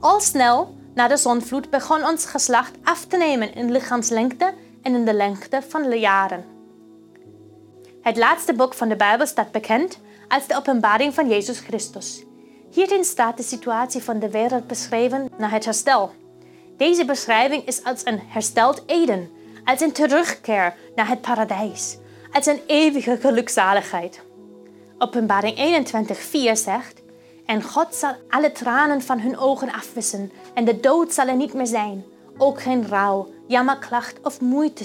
Al 0.00 0.20
snel 0.20 0.74
na 0.94 1.08
de 1.08 1.16
zonvloed 1.16 1.70
begon 1.70 2.06
ons 2.06 2.26
geslacht 2.26 2.72
af 2.82 3.04
te 3.04 3.16
nemen 3.16 3.54
in 3.54 3.70
lichaamslengte 3.70 4.54
en 4.82 4.94
in 4.94 5.04
de 5.04 5.14
lengte 5.14 5.62
van 5.68 5.82
de 5.82 5.98
jaren. 5.98 6.44
Het 8.02 8.16
laatste 8.16 8.54
boek 8.54 8.74
van 8.74 8.88
de 8.88 8.96
Bijbel 8.96 9.26
staat 9.26 9.52
bekend 9.52 9.98
als 10.28 10.46
de 10.46 10.56
openbaring 10.56 11.14
van 11.14 11.28
Jezus 11.28 11.58
Christus. 11.58 12.24
Hierin 12.70 13.04
staat 13.04 13.36
de 13.36 13.42
situatie 13.42 14.02
van 14.02 14.18
de 14.18 14.30
wereld 14.30 14.66
beschreven 14.66 15.30
na 15.38 15.48
het 15.48 15.64
herstel. 15.64 16.10
Deze 16.76 17.04
beschrijving 17.04 17.66
is 17.66 17.84
als 17.84 18.00
een 18.04 18.20
hersteld 18.26 18.82
Eden, 18.86 19.30
als 19.64 19.80
een 19.80 19.92
terugkeer 19.92 20.74
naar 20.94 21.08
het 21.08 21.20
paradijs, 21.20 21.98
als 22.32 22.46
een 22.46 22.60
eeuwige 22.66 23.16
gelukzaligheid. 23.20 24.20
Openbaring 24.98 25.56
21:4 25.56 26.52
zegt: 26.52 27.02
En 27.46 27.62
God 27.62 27.94
zal 27.94 28.14
alle 28.28 28.52
tranen 28.52 29.02
van 29.02 29.20
hun 29.20 29.38
ogen 29.38 29.72
afwissen, 29.72 30.32
en 30.54 30.64
de 30.64 30.80
dood 30.80 31.12
zal 31.12 31.26
er 31.26 31.36
niet 31.36 31.54
meer 31.54 31.66
zijn. 31.66 32.04
Ook 32.38 32.62
geen 32.62 32.88
rouw, 32.88 33.28
jammerklacht 33.46 34.20
of 34.22 34.40
moeite 34.40 34.84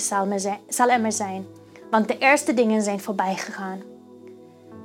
zal 0.70 0.90
er 0.90 1.02
meer 1.02 1.12
zijn, 1.12 1.46
want 1.90 2.08
de 2.08 2.18
eerste 2.18 2.54
dingen 2.54 2.82
zijn 2.82 3.00
voorbij 3.00 3.36
gegaan. 3.36 3.82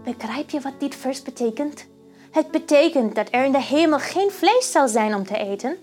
Begrijp 0.04 0.50
je 0.50 0.60
wat 0.60 0.80
dit 0.80 0.94
vers 0.94 1.22
betekent? 1.22 1.86
Het 2.30 2.50
betekent 2.50 3.14
dat 3.14 3.28
er 3.30 3.44
in 3.44 3.52
de 3.52 3.62
hemel 3.62 3.98
geen 3.98 4.30
vlees 4.30 4.72
zal 4.72 4.88
zijn 4.88 5.14
om 5.14 5.26
te 5.26 5.38
eten, 5.38 5.76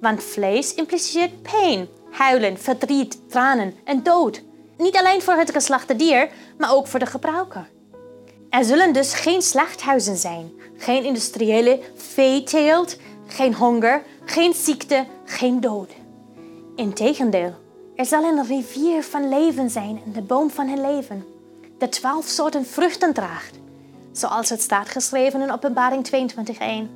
want 0.00 0.22
vlees 0.22 0.74
impliceert 0.74 1.42
pijn, 1.42 1.88
huilen, 2.10 2.58
verdriet, 2.58 3.28
tranen 3.28 3.74
en 3.84 4.02
dood. 4.02 4.42
Niet 4.78 4.96
alleen 4.96 5.22
voor 5.22 5.34
het 5.34 5.50
geslachte 5.50 5.96
dier, 5.96 6.28
maar 6.58 6.74
ook 6.74 6.86
voor 6.86 6.98
de 6.98 7.06
gebruiker. 7.06 7.68
Er 8.50 8.64
zullen 8.64 8.92
dus 8.92 9.14
geen 9.14 9.42
slachthuizen 9.42 10.16
zijn, 10.16 10.52
geen 10.76 11.04
industriële 11.04 11.80
veeteelt, 11.94 12.96
geen 13.26 13.54
honger, 13.54 14.02
geen 14.24 14.54
ziekte, 14.54 15.06
geen 15.24 15.60
dood. 15.60 15.90
Integendeel, 16.76 17.54
er 17.96 18.06
zal 18.06 18.24
een 18.24 18.46
rivier 18.46 19.02
van 19.02 19.28
leven 19.28 19.70
zijn 19.70 20.00
in 20.04 20.12
de 20.12 20.22
boom 20.22 20.50
van 20.50 20.68
het 20.68 20.80
leven, 20.80 21.24
de 21.78 21.88
twaalf 21.88 22.26
soorten 22.26 22.66
vruchten 22.66 23.12
draagt, 23.14 23.58
zoals 24.12 24.48
het 24.48 24.60
staat 24.60 24.88
geschreven 24.88 25.40
in 25.40 25.52
Openbaring 25.52 26.06
22:1. 26.06 26.90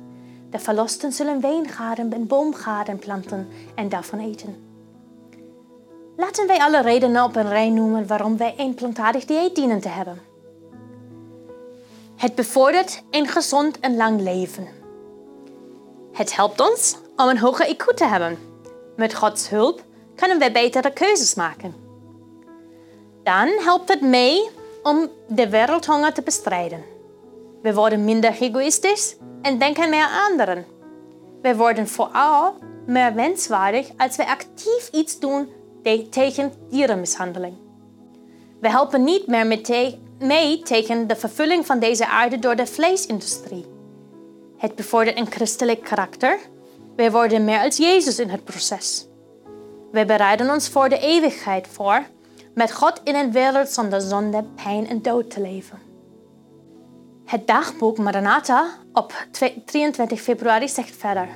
De 0.49 0.59
verlosten 0.59 1.11
zullen 1.11 1.41
wijngaarden 1.41 2.13
en 2.13 2.27
boomgaarden 2.27 2.99
planten 2.99 3.47
en 3.75 3.89
daarvan 3.89 4.19
eten. 4.19 4.72
Laten 6.15 6.47
wij 6.47 6.59
alle 6.59 6.81
redenen 6.81 7.23
op 7.23 7.35
een 7.35 7.49
rij 7.49 7.69
noemen 7.69 8.07
waarom 8.07 8.37
wij 8.37 8.53
een 8.57 8.73
plantaardig 8.73 9.25
dieet 9.25 9.55
dienen 9.55 9.79
te 9.79 9.89
hebben. 9.89 10.21
Het 12.15 12.35
bevordert 12.35 13.03
een 13.09 13.27
gezond 13.27 13.79
en 13.79 13.95
lang 13.95 14.21
leven. 14.21 14.67
Het 16.11 16.35
helpt 16.35 16.59
ons 16.59 16.97
om 17.15 17.27
een 17.27 17.39
hoge 17.39 17.75
IQ 17.75 17.93
te 17.93 18.05
hebben. 18.05 18.37
Met 18.95 19.15
Gods 19.15 19.49
hulp 19.49 19.83
kunnen 20.15 20.39
wij 20.39 20.51
betere 20.51 20.93
keuzes 20.93 21.33
maken. 21.33 21.75
Dan 23.23 23.47
helpt 23.47 23.89
het 23.89 24.01
mee 24.01 24.49
om 24.83 25.09
de 25.27 25.49
wereldhonger 25.49 26.13
te 26.13 26.21
bestrijden. 26.21 26.83
We 27.61 27.73
worden 27.73 28.03
minder 28.03 28.37
egoïstisch 28.39 29.15
en 29.41 29.57
denken 29.57 29.89
meer 29.89 30.05
aan 30.05 30.31
anderen. 30.31 30.65
We 31.41 31.55
worden 31.55 31.87
vooral 31.87 32.55
meer 32.85 33.13
wenswaardig 33.13 33.89
als 33.97 34.15
we 34.15 34.27
actief 34.27 34.89
iets 34.91 35.19
doen 35.19 35.49
tegen 36.09 36.53
dierenmishandeling. 36.69 37.53
We 38.59 38.69
helpen 38.69 39.03
niet 39.03 39.27
meer 39.27 39.47
mee 40.19 40.59
tegen 40.59 41.07
de 41.07 41.15
vervulling 41.15 41.65
van 41.65 41.79
deze 41.79 42.07
aarde 42.07 42.39
door 42.39 42.55
de 42.55 42.65
vleesindustrie. 42.65 43.65
Het 44.57 44.75
bevordert 44.75 45.17
een 45.17 45.31
christelijk 45.31 45.83
karakter. 45.83 46.39
We 46.95 47.11
worden 47.11 47.43
meer 47.43 47.59
als 47.59 47.77
Jezus 47.77 48.19
in 48.19 48.29
het 48.29 48.43
proces. 48.43 49.07
We 49.91 50.05
bereiden 50.05 50.49
ons 50.49 50.69
voor 50.69 50.89
de 50.89 50.99
eeuwigheid 50.99 51.67
voor, 51.67 52.05
met 52.53 52.73
God 52.73 53.01
in 53.03 53.15
een 53.15 53.31
wereld 53.31 53.69
zonder 53.69 54.01
zonde, 54.01 54.43
pijn 54.63 54.87
en 54.87 55.01
dood 55.01 55.29
te 55.29 55.41
leven. 55.41 55.79
Het 57.25 57.47
dagboek 57.47 57.97
Maranatha 57.97 58.69
op 58.93 59.27
23 59.65 60.21
februari 60.21 60.69
zegt 60.69 60.95
verder: 60.95 61.27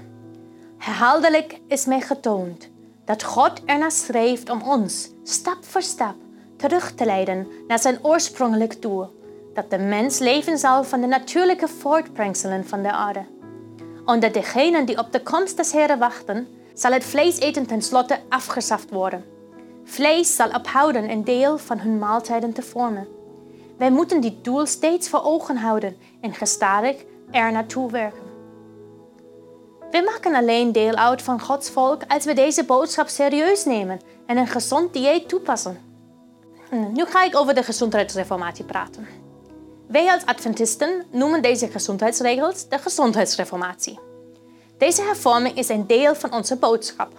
Herhaaldelijk 0.78 1.60
is 1.68 1.86
mij 1.86 2.02
getoond 2.02 2.70
dat 3.08 3.24
God 3.24 3.62
ernaar 3.66 3.92
streeft 3.92 4.50
om 4.50 4.62
ons 4.62 5.10
stap 5.24 5.66
voor 5.66 5.82
stap 5.82 6.16
terug 6.58 6.92
te 6.92 7.06
leiden 7.06 7.48
naar 7.68 7.80
zijn 7.80 8.00
oorspronkelijk 8.02 8.82
doel, 8.82 9.20
dat 9.54 9.70
de 9.70 9.78
mens 9.78 10.20
leven 10.20 10.58
zal 10.58 10.84
van 10.84 11.02
de 11.02 11.08
natuurlijke 11.08 11.68
voortbrengselen 11.68 12.68
van 12.68 12.82
de 12.82 12.92
aarde. 12.92 13.26
Onder 14.06 14.32
degenen 14.32 14.86
die 14.86 14.98
op 14.98 15.12
de 15.12 15.22
komst 15.22 15.58
des 15.58 15.72
Heren 15.72 16.00
wachten, 16.00 16.48
zal 16.74 16.92
het 16.92 17.04
vlees 17.04 17.40
eten 17.40 17.66
tenslotte 17.66 18.20
afgeschaft 18.30 18.90
worden. 18.90 19.26
Vlees 19.84 20.36
zal 20.36 20.50
ophouden 20.50 21.10
een 21.10 21.24
deel 21.24 21.58
van 21.58 21.80
hun 21.80 21.98
maaltijden 22.00 22.54
te 22.54 22.62
vormen. 22.62 23.08
Wij 23.78 23.92
moeten 23.92 24.22
dit 24.22 24.44
doel 24.44 24.66
steeds 24.66 25.10
voor 25.10 25.24
ogen 25.24 25.58
houden 25.58 25.98
en 26.22 26.34
gestadig 26.34 26.96
er 27.32 27.52
naartoe 27.52 27.92
werken. 27.92 28.27
We 29.92 30.02
maken 30.06 30.36
alleen 30.36 30.72
deel 30.72 30.96
uit 30.96 31.22
van 31.22 31.42
Gods 31.42 31.70
volk 31.70 32.02
als 32.08 32.26
we 32.26 32.34
deze 32.34 32.64
boodschap 32.64 33.08
serieus 33.08 33.66
nemen 33.66 34.00
en 34.26 34.38
een 34.38 34.48
gezond 34.48 34.94
dieet 34.94 35.30
toepassen. 35.30 35.82
Nu 36.94 37.06
ga 37.06 37.24
ik 37.24 37.36
over 37.36 37.54
de 37.56 37.64
gezondheidsreformatie 37.64 38.66
praten. 38.66 39.08
Wij 39.88 40.12
als 40.12 40.26
Adventisten 40.26 41.06
noemen 41.12 41.42
deze 41.42 41.68
gezondheidsregels 41.68 42.70
de 42.70 42.78
gezondheidsreformatie. 42.78 44.00
Deze 44.78 45.02
hervorming 45.02 45.56
is 45.56 45.70
een 45.70 45.88
deel 45.88 46.16
van 46.16 46.34
onze 46.34 46.56
boodschap. 46.56 47.12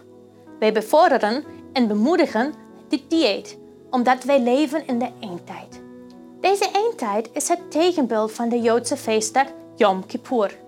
Wij 0.59 0.72
bevorderen 0.72 1.44
en 1.72 1.88
bemoedigen 1.88 2.54
dit 2.88 3.11
dieet, 3.11 3.59
omdat 3.90 4.24
wij 4.24 4.40
leven 4.40 4.87
in 4.87 4.98
de 4.98 5.11
eindtijd. 5.20 5.81
Deze 6.40 6.70
eindtijd 6.70 7.28
is 7.33 7.48
het 7.48 7.70
tegenbeeld 7.70 8.33
van 8.33 8.48
de 8.48 8.61
Joodse 8.61 8.96
feestdag 8.96 9.46
Yom 9.76 10.07
Kippur. 10.07 10.59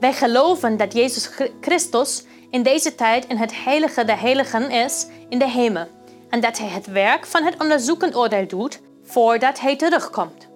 Wij 0.00 0.12
geloven 0.12 0.76
dat 0.76 0.92
Jezus 0.92 1.30
Christus 1.60 2.24
in 2.50 2.62
deze 2.62 2.94
tijd 2.94 3.26
in 3.26 3.36
het 3.36 3.64
heilige 3.64 4.04
der 4.04 4.20
heiligen 4.20 4.70
is 4.70 5.06
in 5.28 5.38
de 5.38 5.50
hemel 5.50 5.86
en 6.30 6.40
dat 6.40 6.58
hij 6.58 6.68
het 6.68 6.86
werk 6.86 7.26
van 7.26 7.44
het 7.44 7.60
onderzoekend 7.60 8.16
oordeel 8.16 8.46
doet 8.46 8.80
voordat 9.04 9.60
hij 9.60 9.76
terugkomt. 9.76 10.46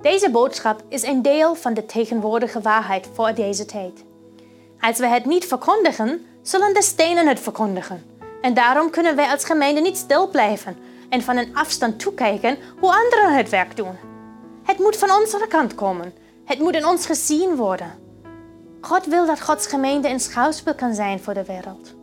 Deze 0.00 0.30
boodschap 0.30 0.82
is 0.88 1.02
een 1.02 1.22
deel 1.22 1.54
van 1.54 1.74
de 1.74 1.86
tegenwoordige 1.86 2.60
waarheid 2.60 3.08
voor 3.12 3.34
deze 3.34 3.64
tijd. 3.64 4.04
Als 4.80 4.98
we 4.98 5.06
het 5.06 5.24
niet 5.24 5.44
verkondigen, 5.44 6.26
zullen 6.42 6.74
de 6.74 6.82
stenen 6.82 7.26
het 7.26 7.40
verkondigen. 7.40 8.04
En 8.40 8.54
daarom 8.54 8.90
kunnen 8.90 9.16
wij 9.16 9.30
als 9.30 9.44
gemeente 9.44 9.80
niet 9.80 9.96
stil 9.96 10.28
blijven 10.28 10.76
en 11.08 11.22
van 11.22 11.36
een 11.36 11.56
afstand 11.56 11.98
toekijken 11.98 12.58
hoe 12.78 12.94
anderen 12.94 13.34
het 13.36 13.48
werk 13.48 13.76
doen. 13.76 13.96
Het 14.64 14.78
moet 14.78 14.96
van 14.96 15.10
onze 15.10 15.46
kant 15.48 15.74
komen. 15.74 16.14
Het 16.44 16.58
moet 16.58 16.74
in 16.74 16.86
ons 16.86 17.06
gezien 17.06 17.56
worden. 17.56 17.99
God 18.80 19.06
wil 19.06 19.26
dat 19.26 19.40
Gods 19.40 19.66
gemeente 19.66 20.08
een 20.08 20.20
schouwspel 20.20 20.74
kan 20.74 20.94
zijn 20.94 21.20
voor 21.20 21.34
de 21.34 21.44
wereld. 21.44 21.94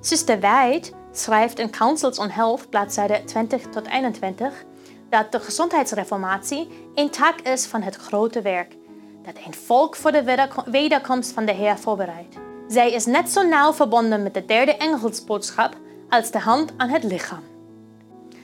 Zuster 0.00 0.40
Wijd 0.40 0.92
schrijft 1.12 1.58
in 1.58 1.70
Councils 1.70 2.18
on 2.18 2.30
Health, 2.30 2.70
bladzijde 2.70 3.24
20 3.24 3.62
tot 3.62 3.88
21, 3.88 4.64
dat 5.08 5.32
de 5.32 5.40
gezondheidsreformatie 5.40 6.68
een 6.94 7.10
taak 7.10 7.40
is 7.40 7.66
van 7.66 7.82
het 7.82 7.96
grote 7.96 8.42
werk, 8.42 8.76
dat 9.22 9.36
een 9.46 9.54
volk 9.54 9.96
voor 9.96 10.12
de 10.12 10.50
wederkomst 10.66 11.32
van 11.32 11.44
de 11.44 11.52
Heer 11.52 11.78
voorbereidt. 11.78 12.36
Zij 12.68 12.92
is 12.92 13.06
net 13.06 13.30
zo 13.30 13.42
nauw 13.42 13.72
verbonden 13.72 14.22
met 14.22 14.34
de 14.34 14.44
derde 14.44 14.76
engelsboodschap 14.76 15.76
als 16.08 16.30
de 16.30 16.38
hand 16.38 16.72
aan 16.76 16.88
het 16.88 17.04
lichaam. 17.04 17.42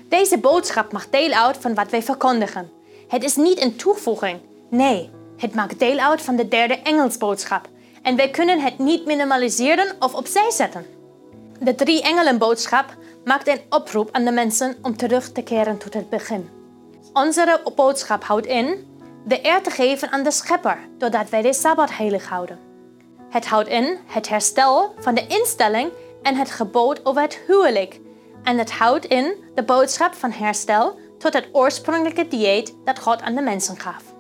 Deze 0.09 0.39
boodschap 0.39 0.93
maakt 0.93 1.13
deel 1.13 1.33
uit 1.33 1.57
van 1.57 1.75
wat 1.75 1.91
wij 1.91 2.03
verkondigen. 2.03 2.71
Het 3.09 3.25
is 3.25 3.37
niet 3.37 3.63
een 3.63 3.77
toevoeging, 3.77 4.41
nee, 4.71 5.11
het 5.43 5.55
maakt 5.55 5.79
deel 5.79 5.99
uit 5.99 6.23
van 6.23 6.37
de 6.37 6.49
derde 6.49 6.79
engelsboodschap 6.83 7.69
en 8.03 8.17
wij 8.17 8.31
kunnen 8.31 8.61
het 8.61 8.79
niet 8.79 9.07
minimaliseren 9.07 9.97
of 9.99 10.15
opzij 10.15 10.51
zetten. 10.51 10.87
De 11.61 11.75
drie 11.75 12.03
engelenboodschap 12.03 12.97
maakt 13.25 13.49
een 13.49 13.61
oproep 13.69 14.09
aan 14.13 14.25
de 14.25 14.33
mensen 14.33 14.77
om 14.83 14.97
terug 14.97 15.33
te 15.33 15.43
keren 15.43 15.79
tot 15.79 15.95
het 15.95 16.11
begin. 16.11 16.49
Onze 17.13 17.61
boodschap 17.75 18.25
houdt 18.25 18.47
in 18.47 18.97
de 19.25 19.47
eer 19.47 19.63
te 19.63 19.71
geven 19.71 20.11
aan 20.11 20.23
de 20.23 20.31
schepper 20.31 20.79
doordat 20.99 21.31
wij 21.31 21.43
de 21.43 21.53
Sabbat 21.53 21.97
heilig 21.97 22.29
houden. 22.29 22.59
Het 23.29 23.47
houdt 23.47 23.69
in 23.69 23.99
het 24.07 24.29
herstel 24.29 24.95
van 24.99 25.15
de 25.15 25.27
instelling 25.27 25.91
en 26.23 26.35
het 26.35 26.51
gebod 26.51 27.07
over 27.07 27.23
het 27.23 27.41
huwelijk. 27.47 28.01
En 28.43 28.59
het 28.59 28.73
houdt 28.73 29.05
in 29.05 29.35
de 29.55 29.63
boodschap 29.63 30.15
van 30.15 30.31
herstel 30.31 30.99
tot 31.19 31.33
het 31.33 31.49
oorspronkelijke 31.53 32.29
dieet 32.29 32.75
dat 32.85 32.99
God 32.99 33.23
aan 33.23 33.35
de 33.35 33.43
mensen 33.43 33.79
gaf. 33.79 34.12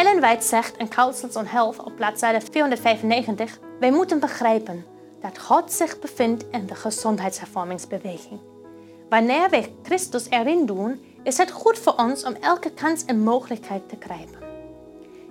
Ellen 0.00 0.20
White 0.20 0.46
zegt 0.46 0.76
in 0.76 0.88
Counsels 0.88 1.36
on 1.36 1.46
Health 1.46 1.78
op 1.78 1.96
bladzijde 1.96 2.40
495: 2.50 3.58
Wij 3.80 3.90
moeten 3.90 4.20
begrijpen 4.20 4.86
dat 5.20 5.38
God 5.38 5.72
zich 5.72 5.98
bevindt 5.98 6.44
in 6.50 6.66
de 6.66 6.74
gezondheidshervormingsbeweging. 6.74 8.40
Wanneer 9.08 9.50
wij 9.50 9.74
Christus 9.82 10.26
erin 10.30 10.66
doen, 10.66 11.04
is 11.22 11.36
het 11.36 11.50
goed 11.50 11.78
voor 11.78 11.94
ons 11.94 12.24
om 12.24 12.34
elke 12.40 12.70
kans 12.72 13.04
en 13.04 13.22
mogelijkheid 13.22 13.88
te 13.88 13.96
grijpen. 13.98 14.38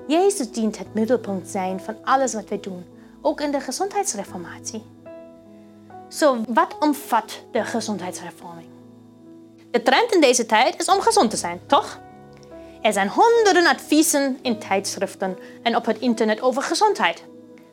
Jezus 0.08 0.52
dient 0.52 0.78
het 0.78 0.94
middelpunt 0.94 1.48
zijn 1.48 1.80
van 1.80 1.96
alles 2.04 2.34
wat 2.34 2.50
wij 2.50 2.60
doen, 2.60 2.86
ook 3.22 3.42
in 3.42 3.52
de 3.52 3.60
gezondheidsreformatie. 3.60 4.84
Zo, 6.08 6.38
wat 6.48 6.76
omvat 6.80 7.44
de 7.52 7.64
gezondheidshervorming? 7.64 8.68
De 9.72 9.84
trend 9.84 10.12
in 10.14 10.22
deze 10.22 10.46
tijd 10.46 10.80
is 10.80 10.90
om 10.90 11.02
gezond 11.02 11.30
te 11.30 11.38
zijn, 11.38 11.60
toch? 11.66 12.00
Er 12.82 12.94
zijn 12.94 13.08
honderden 13.08 13.66
adviezen 13.66 14.40
in 14.42 14.60
tijdschriften 14.60 15.38
en 15.64 15.76
op 15.76 15.86
het 15.86 16.00
internet 16.00 16.42
over 16.42 16.62
gezondheid. 16.62 17.24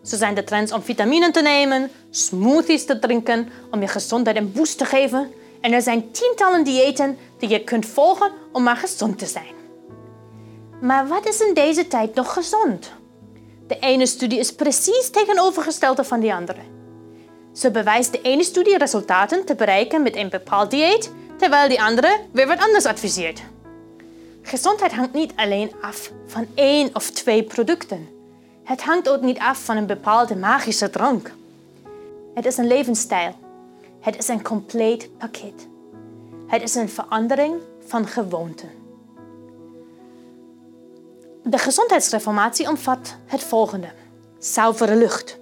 Zo 0.02 0.16
zijn 0.16 0.34
de 0.34 0.44
trends 0.44 0.72
om 0.72 0.82
vitaminen 0.82 1.32
te 1.32 1.42
nemen, 1.42 1.90
smoothies 2.10 2.84
te 2.84 2.98
drinken 2.98 3.48
om 3.70 3.80
je 3.80 3.88
gezondheid 3.88 4.36
een 4.36 4.52
boost 4.52 4.78
te 4.78 4.84
geven. 4.84 5.32
En 5.60 5.72
er 5.72 5.82
zijn 5.82 6.10
tientallen 6.10 6.64
diëten 6.64 7.18
die 7.38 7.48
je 7.48 7.64
kunt 7.64 7.86
volgen 7.86 8.32
om 8.52 8.62
maar 8.62 8.76
gezond 8.76 9.18
te 9.18 9.26
zijn. 9.26 9.54
Maar 10.80 11.06
wat 11.06 11.26
is 11.26 11.40
in 11.40 11.54
deze 11.54 11.88
tijd 11.88 12.14
nog 12.14 12.32
gezond? 12.32 12.92
De 13.66 13.78
ene 13.78 14.06
studie 14.06 14.38
is 14.38 14.54
precies 14.54 15.10
tegenovergestelde 15.10 16.04
van 16.04 16.20
de 16.20 16.34
andere. 16.34 16.60
Zo 17.52 17.70
bewijst 17.70 18.12
de 18.12 18.20
ene 18.20 18.44
studie 18.44 18.78
resultaten 18.78 19.44
te 19.44 19.54
bereiken 19.54 20.02
met 20.02 20.16
een 20.16 20.28
bepaald 20.28 20.70
dieet, 20.70 21.12
terwijl 21.38 21.68
de 21.68 21.82
andere 21.82 22.20
weer 22.32 22.46
wat 22.46 22.60
anders 22.60 22.86
adviseert. 22.86 23.42
Gezondheid 24.46 24.92
hangt 24.92 25.12
niet 25.12 25.32
alleen 25.36 25.72
af 25.80 26.12
van 26.26 26.46
één 26.54 26.94
of 26.94 27.10
twee 27.10 27.42
producten. 27.42 28.08
Het 28.64 28.82
hangt 28.82 29.08
ook 29.08 29.20
niet 29.20 29.38
af 29.38 29.64
van 29.64 29.76
een 29.76 29.86
bepaalde 29.86 30.36
magische 30.36 30.90
drank. 30.90 31.32
Het 32.34 32.46
is 32.46 32.56
een 32.56 32.66
levensstijl. 32.66 33.34
Het 34.00 34.18
is 34.18 34.28
een 34.28 34.42
compleet 34.42 35.18
pakket. 35.18 35.66
Het 36.46 36.62
is 36.62 36.74
een 36.74 36.88
verandering 36.88 37.54
van 37.86 38.06
gewoonten. 38.06 38.70
De 41.42 41.58
gezondheidsreformatie 41.58 42.68
omvat 42.68 43.16
het 43.24 43.42
volgende: 43.42 43.88
zuivere 44.38 44.96
lucht. 44.96 45.38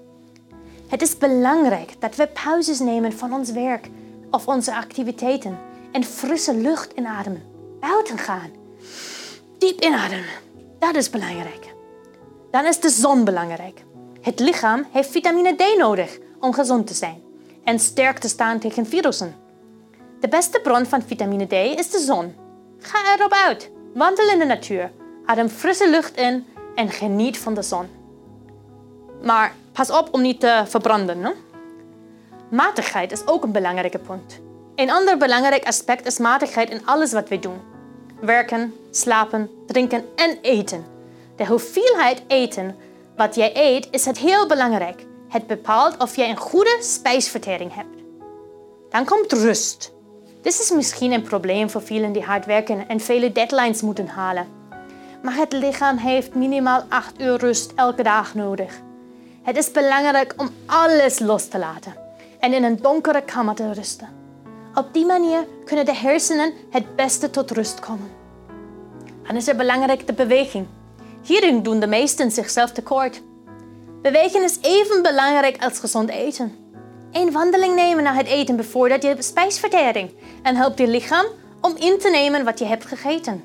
Het 0.86 1.02
is 1.02 1.18
belangrijk 1.18 2.00
dat 2.00 2.16
we 2.16 2.28
pauzes 2.44 2.78
nemen 2.78 3.12
van 3.12 3.32
ons 3.32 3.52
werk 3.52 3.88
of 4.30 4.48
onze 4.48 4.74
activiteiten 4.74 5.58
en 5.92 6.04
frisse 6.04 6.54
lucht 6.54 6.92
inademen. 6.92 7.42
Buiten 7.80 8.18
gaan. 8.18 8.62
Diep 9.58 9.80
inademen. 9.80 10.24
Dat 10.78 10.94
is 10.94 11.10
belangrijk. 11.10 11.74
Dan 12.50 12.66
is 12.66 12.80
de 12.80 12.88
zon 12.88 13.24
belangrijk. 13.24 13.84
Het 14.20 14.40
lichaam 14.40 14.86
heeft 14.90 15.10
vitamine 15.10 15.54
D 15.54 15.76
nodig 15.78 16.18
om 16.40 16.52
gezond 16.52 16.86
te 16.86 16.94
zijn 16.94 17.22
en 17.64 17.78
sterk 17.78 18.18
te 18.18 18.28
staan 18.28 18.58
tegen 18.58 18.86
virussen. 18.86 19.34
De 20.20 20.28
beste 20.28 20.60
bron 20.60 20.86
van 20.86 21.02
vitamine 21.02 21.46
D 21.46 21.52
is 21.52 21.90
de 21.90 21.98
zon. 21.98 22.34
Ga 22.78 23.14
erop 23.16 23.32
uit. 23.32 23.70
Wandel 23.94 24.28
in 24.28 24.38
de 24.38 24.44
natuur. 24.44 24.90
Adem 25.26 25.48
frisse 25.48 25.90
lucht 25.90 26.16
in 26.16 26.46
en 26.74 26.90
geniet 26.90 27.38
van 27.38 27.54
de 27.54 27.62
zon. 27.62 27.86
Maar 29.22 29.54
pas 29.72 29.90
op 29.90 30.08
om 30.12 30.22
niet 30.22 30.40
te 30.40 30.62
verbranden. 30.66 31.34
Matigheid 32.50 33.12
is 33.12 33.26
ook 33.26 33.42
een 33.42 33.52
belangrijke 33.52 33.98
punt. 33.98 34.40
Een 34.74 34.90
ander 34.90 35.16
belangrijk 35.16 35.66
aspect 35.66 36.06
is 36.06 36.18
matigheid 36.18 36.70
in 36.70 36.86
alles 36.86 37.12
wat 37.12 37.28
we 37.28 37.38
doen. 37.38 37.72
Werken, 38.24 38.74
slapen, 38.90 39.50
drinken 39.66 40.04
en 40.16 40.38
eten. 40.42 40.84
De 41.36 41.46
hoeveelheid 41.46 42.22
eten 42.26 42.76
wat 43.16 43.34
jij 43.34 43.50
eet 43.54 43.88
is 43.90 44.04
het 44.04 44.18
heel 44.18 44.46
belangrijk. 44.46 45.06
Het 45.28 45.46
bepaalt 45.46 45.96
of 45.98 46.16
jij 46.16 46.30
een 46.30 46.36
goede 46.36 46.78
spijsvertering 46.80 47.74
hebt. 47.74 48.02
Dan 48.90 49.04
komt 49.04 49.32
rust. 49.32 49.92
Dit 50.42 50.60
is 50.60 50.70
misschien 50.70 51.12
een 51.12 51.22
probleem 51.22 51.70
voor 51.70 51.82
velen 51.82 52.12
die 52.12 52.22
hard 52.22 52.46
werken 52.46 52.88
en 52.88 53.00
vele 53.00 53.32
deadlines 53.32 53.82
moeten 53.82 54.06
halen. 54.06 54.46
Maar 55.22 55.36
het 55.36 55.52
lichaam 55.52 55.96
heeft 55.96 56.34
minimaal 56.34 56.82
8 56.88 57.20
uur 57.20 57.36
rust 57.36 57.72
elke 57.74 58.02
dag 58.02 58.34
nodig. 58.34 58.80
Het 59.42 59.56
is 59.56 59.70
belangrijk 59.70 60.34
om 60.36 60.50
alles 60.66 61.18
los 61.18 61.48
te 61.48 61.58
laten 61.58 61.94
en 62.40 62.52
in 62.52 62.64
een 62.64 62.82
donkere 62.82 63.22
kamer 63.22 63.54
te 63.54 63.72
rusten. 63.72 64.23
Op 64.74 64.92
die 64.92 65.06
manier 65.06 65.46
kunnen 65.64 65.84
de 65.84 65.94
hersenen 65.94 66.52
het 66.70 66.96
beste 66.96 67.30
tot 67.30 67.50
rust 67.50 67.80
komen. 67.80 68.10
Dan 69.26 69.36
is 69.36 69.48
er 69.48 69.56
belangrijk 69.56 70.06
de 70.06 70.12
beweging. 70.12 70.66
Hierin 71.22 71.62
doen 71.62 71.80
de 71.80 71.86
meesten 71.86 72.30
zichzelf 72.30 72.70
tekort. 72.70 73.22
Bewegen 74.02 74.42
is 74.42 74.58
even 74.60 75.02
belangrijk 75.02 75.64
als 75.64 75.78
gezond 75.78 76.10
eten. 76.10 76.52
Een 77.12 77.32
wandeling 77.32 77.74
nemen 77.74 78.04
na 78.04 78.14
het 78.14 78.26
eten 78.26 78.56
bevordert 78.56 79.02
je 79.02 79.16
spijsvertering 79.18 80.10
en 80.42 80.56
helpt 80.56 80.78
je 80.78 80.86
lichaam 80.86 81.26
om 81.60 81.76
in 81.76 81.98
te 81.98 82.10
nemen 82.10 82.44
wat 82.44 82.58
je 82.58 82.64
hebt 82.64 82.84
gegeten. 82.84 83.44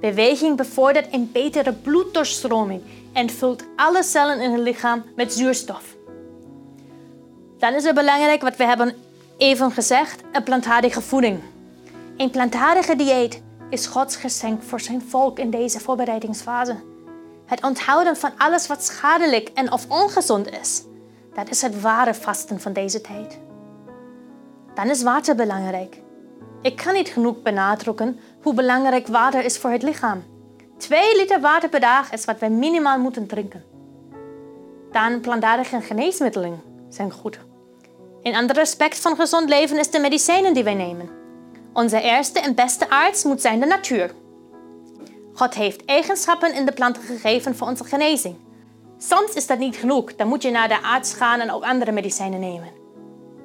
Beweging 0.00 0.56
bevordert 0.56 1.14
een 1.14 1.30
betere 1.32 1.72
bloeddoorstroming 1.72 2.82
en 3.12 3.30
vult 3.30 3.64
alle 3.76 4.02
cellen 4.02 4.40
in 4.40 4.50
het 4.52 4.60
lichaam 4.60 5.04
met 5.16 5.32
zuurstof. 5.32 5.96
Dan 7.58 7.74
is 7.74 7.84
het 7.84 7.94
belangrijk 7.94 8.42
wat 8.42 8.56
we 8.56 8.64
hebben 8.64 8.94
even 9.36 9.70
gezegd, 9.70 10.22
een 10.32 10.42
plantaardige 10.42 11.00
voeding. 11.00 11.40
Een 12.16 12.30
plantaardige 12.30 12.96
dieet 12.96 13.42
is 13.70 13.86
Gods 13.86 14.16
geschenk 14.16 14.62
voor 14.62 14.80
zijn 14.80 15.02
volk 15.02 15.38
in 15.38 15.50
deze 15.50 15.80
voorbereidingsfase. 15.80 16.76
Het 17.46 17.62
onthouden 17.62 18.16
van 18.16 18.30
alles 18.38 18.66
wat 18.66 18.84
schadelijk 18.84 19.50
en 19.54 19.72
of 19.72 19.86
ongezond 19.88 20.50
is. 20.50 20.82
Dat 21.34 21.50
is 21.50 21.62
het 21.62 21.80
ware 21.80 22.14
vasten 22.14 22.60
van 22.60 22.72
deze 22.72 23.00
tijd. 23.00 23.38
Dan 24.74 24.90
is 24.90 25.02
water 25.02 25.34
belangrijk. 25.34 26.00
Ik 26.62 26.76
kan 26.76 26.94
niet 26.94 27.08
genoeg 27.08 27.42
benadrukken 27.42 28.20
hoe 28.42 28.54
belangrijk 28.54 29.06
water 29.06 29.44
is 29.44 29.58
voor 29.58 29.70
het 29.70 29.82
lichaam. 29.82 30.24
2 30.76 31.16
liter 31.16 31.40
water 31.40 31.68
per 31.68 31.80
dag 31.80 32.12
is 32.12 32.24
wat 32.24 32.38
we 32.38 32.48
minimaal 32.48 32.98
moeten 32.98 33.26
drinken. 33.26 33.64
Dan 34.92 35.20
plantaardige 35.20 35.80
geneesmiddelen 35.80 36.62
zijn 36.88 37.12
goed. 37.12 37.45
Een 38.26 38.36
ander 38.36 38.60
aspect 38.60 38.98
van 38.98 39.16
gezond 39.16 39.48
leven 39.48 39.78
is 39.78 39.90
de 39.90 39.98
medicijnen 39.98 40.54
die 40.54 40.64
wij 40.64 40.74
nemen. 40.74 41.10
Onze 41.72 42.00
eerste 42.00 42.40
en 42.40 42.54
beste 42.54 42.90
arts 42.90 43.24
moet 43.24 43.40
zijn 43.40 43.60
de 43.60 43.66
natuur. 43.66 44.10
God 45.32 45.54
heeft 45.54 45.84
eigenschappen 45.84 46.54
in 46.54 46.66
de 46.66 46.72
planten 46.72 47.02
gegeven 47.02 47.56
voor 47.56 47.68
onze 47.68 47.84
genezing. 47.84 48.36
Soms 48.98 49.32
is 49.32 49.46
dat 49.46 49.58
niet 49.58 49.76
genoeg, 49.76 50.14
dan 50.14 50.28
moet 50.28 50.42
je 50.42 50.50
naar 50.50 50.68
de 50.68 50.82
arts 50.82 51.14
gaan 51.14 51.40
en 51.40 51.52
ook 51.52 51.64
andere 51.64 51.92
medicijnen 51.92 52.40
nemen. 52.40 52.68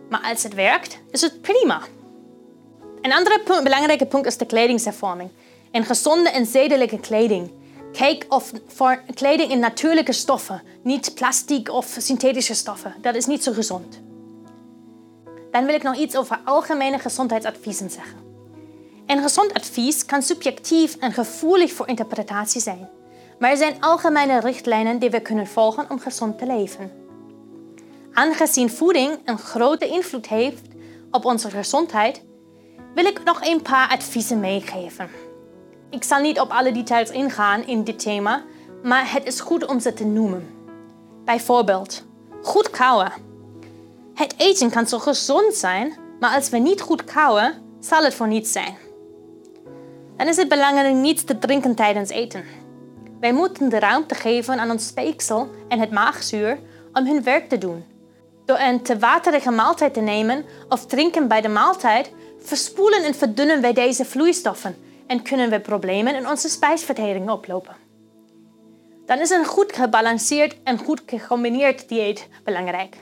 Maar 0.10 0.22
als 0.22 0.44
het 0.44 0.54
werkt, 0.54 1.00
is 1.12 1.22
het 1.22 1.42
prima. 1.42 1.82
Een 3.02 3.14
andere 3.14 3.42
belangrijke 3.64 4.06
punt 4.06 4.26
is 4.26 4.38
de 4.38 4.46
kledingshervorming. 4.46 5.30
En 5.72 5.84
gezonde 5.84 6.30
en 6.30 6.46
zedelijke 6.46 7.00
kleding. 7.00 7.52
Kijk 7.92 8.26
of 8.30 8.52
voor 8.68 9.02
kleding 9.14 9.52
in 9.52 9.60
natuurlijke 9.60 10.14
stoffen, 10.14 10.62
niet 10.84 11.14
plastic 11.16 11.70
of 11.70 11.96
synthetische 12.00 12.54
stoffen. 12.54 12.96
Dat 13.02 13.16
is 13.16 13.26
niet 13.26 13.44
zo 13.44 13.52
gezond. 13.52 14.10
Dan 15.52 15.66
wil 15.66 15.76
ik 15.76 15.84
nog 15.84 15.96
iets 15.96 16.16
over 16.16 16.40
algemene 16.46 17.00
gezondheidsadviezen 17.00 17.90
zeggen. 17.90 18.18
Een 19.06 19.22
gezond 19.22 19.54
advies 19.54 20.06
kan 20.06 20.22
subjectief 20.22 20.96
en 20.96 21.12
gevoelig 21.12 21.72
voor 21.72 21.88
interpretatie 21.88 22.62
zijn. 22.62 22.90
Maar 23.40 23.50
er 23.50 23.58
zijn 23.58 23.82
algemene 23.82 24.40
richtlijnen 24.40 25.00
die 25.00 25.10
we 25.10 25.22
kunnen 25.22 25.48
volgen 25.48 25.90
om 25.90 26.00
gezond 26.00 26.38
te 26.38 26.46
leven. 26.46 26.92
Aangezien 28.14 28.70
voeding 28.70 29.20
een 29.26 29.38
grote 29.38 29.88
invloed 29.88 30.28
heeft 30.28 30.68
op 31.12 31.26
onze 31.26 31.50
gezondheid, 31.50 32.24
wil 32.94 33.06
ik 33.06 33.24
nog 33.24 33.40
een 33.46 33.62
paar 33.62 33.90
adviezen 33.90 34.40
meegeven. 34.40 35.10
Ik 35.90 36.04
zal 36.04 36.22
niet 36.22 36.40
op 36.40 36.50
alle 36.50 36.72
details 36.72 37.10
ingaan 37.10 37.66
in 37.66 37.84
dit 37.84 38.00
thema, 38.00 38.44
maar 38.84 39.12
het 39.12 39.26
is 39.26 39.40
goed 39.40 39.66
om 39.66 39.80
ze 39.80 39.94
te 39.94 40.06
noemen. 40.06 40.48
Bijvoorbeeld, 41.26 42.06
goed 42.42 42.70
kauwen. 42.70 43.31
Het 44.14 44.34
eten 44.38 44.70
kan 44.70 44.88
zo 44.88 45.00
gezond 45.00 45.54
zijn, 45.54 45.98
maar 46.20 46.36
als 46.36 46.50
we 46.50 46.58
niet 46.58 46.82
goed 46.82 47.04
kauwen, 47.04 47.54
zal 47.80 48.04
het 48.04 48.14
voor 48.14 48.28
niets 48.28 48.52
zijn. 48.52 48.78
Dan 50.18 50.28
is 50.28 50.38
het 50.38 50.48
belangrijk 50.48 50.96
niets 50.96 51.24
te 51.24 51.40
drinken 51.40 51.76
tijdens 51.76 52.10
eten. 52.10 52.44
Wij 53.20 53.34
moeten 53.34 53.70
de 53.70 53.80
ruimte 53.80 54.16
geven 54.16 54.60
aan 54.60 54.72
ons 54.72 54.88
speeksel 54.88 55.50
en 55.68 55.80
het 55.80 55.92
maagzuur 55.92 56.60
om 56.94 57.06
hun 57.06 57.24
werk 57.24 57.50
te 57.50 57.58
doen. 57.58 57.86
Door 58.46 58.60
een 58.60 58.82
te 58.82 59.00
waterige 59.00 59.52
maaltijd 59.52 59.94
te 59.94 60.00
nemen 60.00 60.46
of 60.70 60.86
drinken 60.86 61.28
bij 61.28 61.42
de 61.42 61.50
maaltijd, 61.50 62.12
verspoelen 62.40 63.04
en 63.04 63.16
verdunnen 63.16 63.62
wij 63.62 63.74
deze 63.74 64.06
vloeistoffen 64.06 64.76
en 65.08 65.22
kunnen 65.22 65.50
we 65.50 65.60
problemen 65.60 66.16
in 66.16 66.30
onze 66.30 66.50
spijsvertering 66.50 67.30
oplopen. 67.30 67.76
Dan 69.06 69.20
is 69.20 69.30
een 69.30 69.46
goed 69.46 69.74
gebalanceerd 69.74 70.56
en 70.64 70.78
goed 70.78 71.02
gecombineerd 71.06 71.90
dieet 71.90 72.28
belangrijk. 72.44 72.98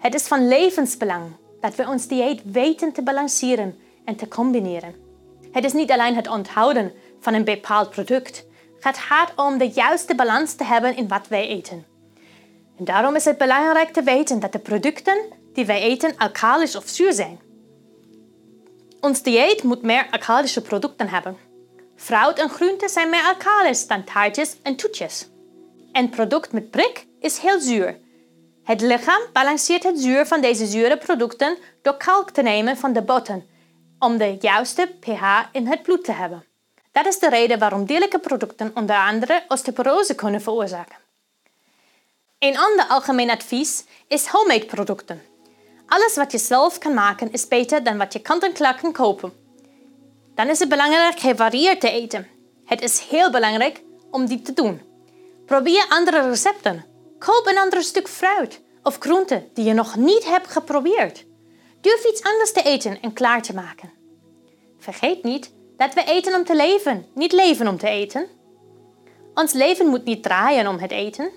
Het 0.00 0.14
is 0.14 0.26
van 0.26 0.48
levensbelang 0.48 1.36
dat 1.60 1.74
we 1.74 1.86
ons 1.86 2.06
dieet 2.06 2.40
weten 2.44 2.92
te 2.92 3.02
balanceren 3.02 3.78
en 4.04 4.16
te 4.16 4.28
combineren. 4.28 4.94
Het 5.52 5.64
is 5.64 5.72
niet 5.72 5.90
alleen 5.90 6.14
het 6.14 6.28
onthouden 6.28 6.92
van 7.20 7.34
een 7.34 7.44
bepaald 7.44 7.90
product. 7.90 8.46
Het 8.80 8.98
gaat 8.98 9.32
om 9.36 9.58
de 9.58 9.68
juiste 9.68 10.14
balans 10.14 10.54
te 10.54 10.64
hebben 10.64 10.96
in 10.96 11.08
wat 11.08 11.28
wij 11.28 11.48
eten. 11.48 11.86
En 12.78 12.84
daarom 12.84 13.16
is 13.16 13.24
het 13.24 13.38
belangrijk 13.38 13.92
te 13.92 14.02
weten 14.02 14.40
dat 14.40 14.52
de 14.52 14.58
producten 14.58 15.18
die 15.52 15.66
wij 15.66 15.80
eten 15.80 16.16
alkalisch 16.16 16.76
of 16.76 16.88
zuur 16.88 17.12
zijn. 17.12 17.40
Ons 19.00 19.22
dieet 19.22 19.62
moet 19.62 19.82
meer 19.82 20.06
alkalische 20.10 20.62
producten 20.62 21.08
hebben. 21.08 21.36
Fruit 21.96 22.38
en 22.38 22.48
groenten 22.48 22.88
zijn 22.88 23.10
meer 23.10 23.24
alkalisch 23.24 23.86
dan 23.86 24.04
taartjes 24.04 24.56
en 24.62 24.76
toetjes. 24.76 25.28
Een 25.92 26.08
product 26.08 26.52
met 26.52 26.70
prik 26.70 27.06
is 27.18 27.38
heel 27.38 27.60
zuur. 27.60 27.98
Het 28.64 28.80
lichaam 28.80 29.22
balanceert 29.32 29.82
het 29.82 30.00
zuur 30.00 30.26
van 30.26 30.40
deze 30.40 30.66
zure 30.66 30.96
producten 30.96 31.58
door 31.82 31.96
kalk 31.96 32.30
te 32.30 32.42
nemen 32.42 32.76
van 32.76 32.92
de 32.92 33.02
botten 33.02 33.48
om 33.98 34.16
de 34.18 34.36
juiste 34.40 34.94
pH 35.00 35.22
in 35.52 35.66
het 35.66 35.82
bloed 35.82 36.04
te 36.04 36.12
hebben. 36.12 36.44
Dat 36.92 37.06
is 37.06 37.18
de 37.18 37.28
reden 37.28 37.58
waarom 37.58 37.84
dierlijke 37.84 38.18
producten 38.18 38.70
onder 38.74 38.96
andere 38.96 39.44
osteoporose 39.48 40.14
kunnen 40.14 40.40
veroorzaken. 40.40 40.96
Een 42.38 42.58
ander 42.58 42.86
algemeen 42.88 43.30
advies 43.30 43.84
is 44.08 44.26
homemade 44.26 44.64
producten. 44.64 45.22
Alles 45.86 46.16
wat 46.16 46.32
je 46.32 46.38
zelf 46.38 46.78
kan 46.78 46.94
maken 46.94 47.32
is 47.32 47.48
beter 47.48 47.82
dan 47.82 47.98
wat 47.98 48.12
je 48.12 48.18
kant-en-klaar 48.18 48.80
kan 48.80 48.92
kopen. 48.92 49.32
Dan 50.34 50.48
is 50.48 50.58
het 50.58 50.68
belangrijk 50.68 51.20
gevarieerd 51.20 51.80
te 51.80 51.90
eten. 51.90 52.28
Het 52.64 52.82
is 52.82 53.00
heel 53.00 53.30
belangrijk 53.30 53.82
om 54.10 54.26
dit 54.26 54.44
te 54.44 54.52
doen. 54.52 54.82
Probeer 55.46 55.86
andere 55.88 56.28
recepten. 56.28 56.89
Koop 57.20 57.46
een 57.46 57.58
ander 57.58 57.82
stuk 57.82 58.08
fruit 58.08 58.60
of 58.82 58.98
groente 58.98 59.48
die 59.54 59.64
je 59.64 59.72
nog 59.72 59.96
niet 59.96 60.24
hebt 60.24 60.46
geprobeerd. 60.46 61.24
Durf 61.80 62.04
iets 62.04 62.22
anders 62.22 62.52
te 62.52 62.62
eten 62.62 63.00
en 63.00 63.12
klaar 63.12 63.42
te 63.42 63.54
maken. 63.54 63.90
Vergeet 64.78 65.22
niet 65.22 65.52
dat 65.76 65.94
we 65.94 66.04
eten 66.04 66.34
om 66.34 66.44
te 66.44 66.56
leven, 66.56 67.06
niet 67.14 67.32
leven 67.32 67.68
om 67.68 67.78
te 67.78 67.88
eten. 67.88 68.26
Ons 69.34 69.52
leven 69.52 69.86
moet 69.86 70.04
niet 70.04 70.22
draaien 70.22 70.66
om 70.66 70.78
het 70.78 70.90
eten. 70.90 71.30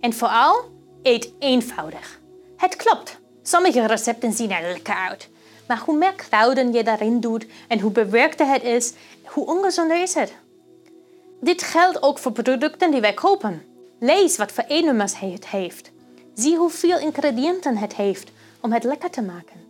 En 0.00 0.12
vooral, 0.12 0.64
eet 1.02 1.32
eenvoudig. 1.38 2.20
Het 2.56 2.76
klopt, 2.76 3.18
sommige 3.42 3.86
recepten 3.86 4.32
zien 4.32 4.50
er 4.50 4.72
lekker 4.72 4.94
uit. 4.94 5.28
Maar 5.68 5.82
hoe 5.84 5.96
meer 5.96 6.14
kruiden 6.14 6.72
je 6.72 6.82
daarin 6.82 7.20
doet 7.20 7.46
en 7.68 7.80
hoe 7.80 7.90
bewerkter 7.90 8.46
het 8.46 8.62
is, 8.62 8.92
hoe 9.24 9.46
ongezonder 9.46 10.02
is 10.02 10.14
het. 10.14 10.32
Dit 11.40 11.62
geldt 11.62 12.02
ook 12.02 12.18
voor 12.18 12.32
producten 12.32 12.90
die 12.90 13.00
wij 13.00 13.14
kopen. 13.14 13.62
Lees 14.00 14.36
wat 14.36 14.52
voor 14.52 14.64
E-nummers 14.68 15.18
het 15.18 15.48
heeft. 15.48 15.90
Zie 16.34 16.56
hoeveel 16.56 16.98
ingrediënten 16.98 17.76
het 17.76 17.94
heeft 17.94 18.30
om 18.60 18.72
het 18.72 18.84
lekker 18.84 19.10
te 19.10 19.22
maken. 19.22 19.66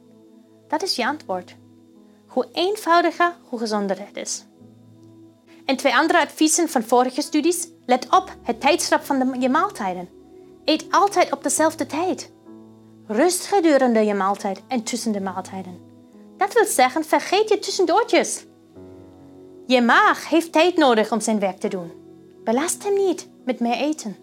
Dat 0.68 0.82
is 0.82 0.96
je 0.96 1.06
antwoord. 1.06 1.56
Hoe 2.26 2.48
eenvoudiger, 2.52 3.36
hoe 3.48 3.58
gezonder 3.58 3.98
het 3.98 4.16
is. 4.16 4.44
En 5.64 5.76
twee 5.76 5.96
andere 5.96 6.20
adviezen 6.20 6.68
van 6.68 6.82
vorige 6.82 7.22
studies. 7.22 7.68
Let 7.86 8.06
op 8.10 8.36
het 8.42 8.60
tijdstip 8.60 9.04
van 9.04 9.18
de, 9.18 9.40
je 9.40 9.48
maaltijden. 9.48 10.08
Eet 10.64 10.86
altijd 10.90 11.32
op 11.32 11.42
dezelfde 11.42 11.86
tijd. 11.86 12.32
Rust 13.06 13.46
gedurende 13.46 14.04
je 14.04 14.14
maaltijd 14.14 14.62
en 14.68 14.82
tussen 14.82 15.12
de 15.12 15.20
maaltijden. 15.20 15.80
Dat 16.36 16.52
wil 16.52 16.64
zeggen, 16.64 17.04
vergeet 17.04 17.48
je 17.48 17.58
tussendoortjes. 17.58 18.44
Je 19.66 19.82
maag 19.82 20.28
heeft 20.28 20.52
tijd 20.52 20.76
nodig 20.76 21.12
om 21.12 21.20
zijn 21.20 21.38
werk 21.38 21.58
te 21.58 21.68
doen. 21.68 21.92
Belast 22.44 22.84
hem 22.84 22.94
niet 22.94 23.28
met 23.48 23.60
meer 23.60 23.76
eten. 23.76 24.16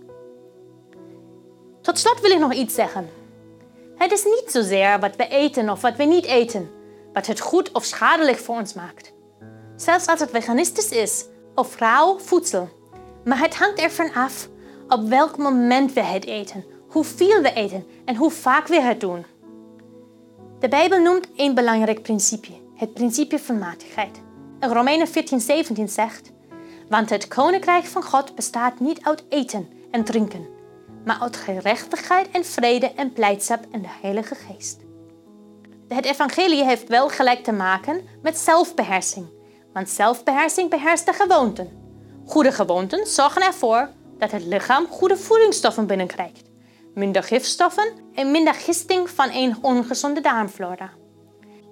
Tot 1.81 1.99
slot 1.99 2.21
wil 2.21 2.31
ik 2.31 2.39
nog 2.39 2.53
iets 2.53 2.73
zeggen. 2.73 3.09
Het 3.95 4.11
is 4.11 4.23
niet 4.23 4.43
zozeer 4.47 4.99
wat 4.99 5.15
we 5.15 5.27
eten 5.27 5.69
of 5.69 5.81
wat 5.81 5.95
we 5.95 6.03
niet 6.03 6.25
eten, 6.25 6.69
wat 7.13 7.25
het 7.25 7.39
goed 7.39 7.71
of 7.71 7.83
schadelijk 7.83 8.37
voor 8.37 8.55
ons 8.55 8.73
maakt. 8.73 9.13
Zelfs 9.75 10.07
als 10.07 10.19
het 10.19 10.29
veganistisch 10.29 10.89
is 10.89 11.25
of 11.55 11.79
rauw 11.79 12.19
voedsel. 12.19 12.69
Maar 13.23 13.39
het 13.39 13.55
hangt 13.55 13.79
ervan 13.79 14.13
af 14.13 14.49
op 14.87 15.09
welk 15.09 15.37
moment 15.37 15.93
we 15.93 16.03
het 16.03 16.25
eten, 16.25 16.65
hoeveel 16.87 17.41
we 17.41 17.53
eten 17.53 17.85
en 18.05 18.15
hoe 18.15 18.31
vaak 18.31 18.67
we 18.67 18.81
het 18.81 18.99
doen. 18.99 19.25
De 20.59 20.67
Bijbel 20.67 21.01
noemt 21.01 21.27
een 21.35 21.53
belangrijk 21.53 22.01
principe, 22.01 22.51
het 22.75 22.93
principe 22.93 23.39
van 23.39 23.59
matigheid. 23.59 24.21
In 24.59 24.69
Romeinen 24.69 25.07
14:17 25.07 25.83
zegt: 25.83 26.31
Want 26.89 27.09
het 27.09 27.27
koninkrijk 27.27 27.85
van 27.85 28.03
God 28.03 28.35
bestaat 28.35 28.79
niet 28.79 29.03
uit 29.03 29.23
eten 29.29 29.69
en 29.91 30.03
drinken, 30.03 30.47
maar 31.05 31.17
uit 31.21 31.37
gerechtigheid 31.37 32.29
en 32.31 32.45
vrede 32.45 32.91
en 32.91 33.13
blijdschap 33.13 33.65
in 33.71 33.81
de 33.81 33.87
Heilige 34.01 34.35
Geest. 34.35 34.79
Het 35.87 36.05
evangelie 36.05 36.63
heeft 36.63 36.87
wel 36.87 37.09
gelijk 37.09 37.43
te 37.43 37.51
maken 37.51 38.01
met 38.21 38.37
zelfbeheersing, 38.37 39.27
want 39.73 39.89
zelfbeheersing 39.89 40.69
beheerst 40.69 41.05
de 41.05 41.13
gewoonten. 41.13 41.83
Goede 42.25 42.51
gewoonten 42.51 43.07
zorgen 43.07 43.41
ervoor 43.41 43.89
dat 44.17 44.31
het 44.31 44.45
lichaam 44.45 44.87
goede 44.87 45.17
voedingsstoffen 45.17 45.87
binnenkrijgt, 45.87 46.49
minder 46.93 47.23
gifstoffen 47.23 47.91
en 48.13 48.31
minder 48.31 48.53
gisting 48.53 49.09
van 49.09 49.29
een 49.31 49.57
ongezonde 49.61 50.21
darmflora. 50.21 50.89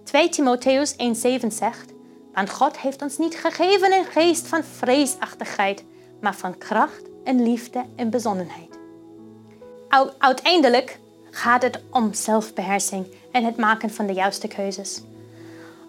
2 0.04 0.30
Timotheus 0.30 0.94
1,7 0.94 1.48
zegt: 1.48 1.93
Want 2.34 2.50
God 2.50 2.78
heeft 2.78 3.02
ons 3.02 3.18
niet 3.18 3.36
gegeven 3.36 3.92
een 3.92 4.06
geest 4.06 4.48
van 4.48 4.64
vreesachtigheid, 4.64 5.84
maar 6.22 6.36
van 6.36 6.58
kracht 6.58 7.02
en 7.24 7.44
liefde 7.44 7.86
en 7.96 8.10
bezonnenheid. 8.10 8.78
Uiteindelijk 10.18 11.00
gaat 11.32 11.62
het 11.62 11.80
om 11.90 12.14
zelfbeheersing 12.14 13.08
en 13.32 13.44
het 13.46 13.58
maken 13.58 13.90
van 13.90 14.06
de 14.06 14.14
juiste 14.14 14.48
keuzes. 14.48 15.02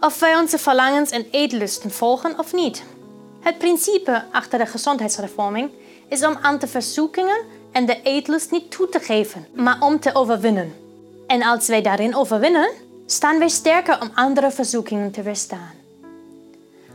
Of 0.01 0.21
wij 0.21 0.37
onze 0.37 0.59
verlangens 0.59 1.11
en 1.11 1.27
eetlusten 1.31 1.91
volgen 1.91 2.39
of 2.39 2.53
niet. 2.53 2.85
Het 3.41 3.59
principe 3.59 4.25
achter 4.33 4.59
de 4.59 4.67
gezondheidsreforming 4.67 5.71
is 6.09 6.25
om 6.25 6.39
aan 6.41 6.59
de 6.59 6.67
verzoekingen 6.67 7.41
en 7.73 7.87
de 7.87 8.03
eetlust 8.03 8.51
niet 8.51 8.71
toe 8.71 8.89
te 8.89 9.01
geven, 9.01 9.47
maar 9.55 9.77
om 9.81 10.01
te 10.01 10.15
overwinnen. 10.15 10.75
En 11.27 11.43
als 11.43 11.67
wij 11.67 11.83
daarin 11.83 12.17
overwinnen, 12.17 12.71
staan 13.07 13.39
wij 13.39 13.49
sterker 13.49 14.01
om 14.01 14.11
andere 14.15 14.51
verzoekingen 14.51 15.11
te 15.11 15.23
weerstaan. 15.23 15.84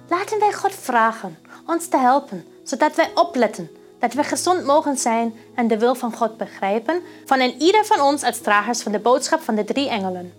Laten 0.09 0.39
wij 0.39 0.53
God 0.53 0.73
vragen 0.73 1.37
ons 1.67 1.87
te 1.87 1.97
helpen, 1.97 2.45
zodat 2.63 2.95
wij 2.95 3.11
opletten 3.15 3.69
dat 3.99 4.13
we 4.13 4.23
gezond 4.23 4.65
mogen 4.65 4.97
zijn 4.97 5.33
en 5.55 5.67
de 5.67 5.77
wil 5.77 5.95
van 5.95 6.13
God 6.13 6.37
begrijpen 6.37 7.01
van 7.25 7.39
en 7.39 7.61
ieder 7.61 7.85
van 7.85 8.01
ons 8.01 8.23
als 8.23 8.39
dragers 8.39 8.81
van 8.81 8.91
de 8.91 8.99
boodschap 8.99 9.41
van 9.41 9.55
de 9.55 9.63
drie 9.63 9.89
engelen. 9.89 10.33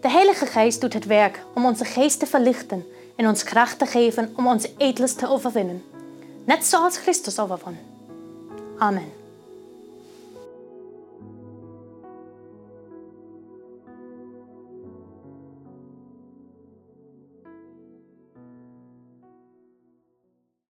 De 0.00 0.10
Heilige 0.10 0.46
Geest 0.46 0.80
doet 0.80 0.92
het 0.92 1.06
werk 1.06 1.42
om 1.54 1.64
onze 1.64 1.84
geest 1.84 2.18
te 2.18 2.26
verlichten 2.26 2.86
en 3.16 3.28
ons 3.28 3.42
kracht 3.42 3.78
te 3.78 3.86
geven 3.86 4.32
om 4.36 4.46
onze 4.46 4.70
eetlust 4.76 5.18
te 5.18 5.28
overwinnen, 5.28 5.84
net 6.44 6.66
zoals 6.66 6.96
Christus 6.96 7.38
overwon. 7.38 7.78
Amen. 8.78 9.17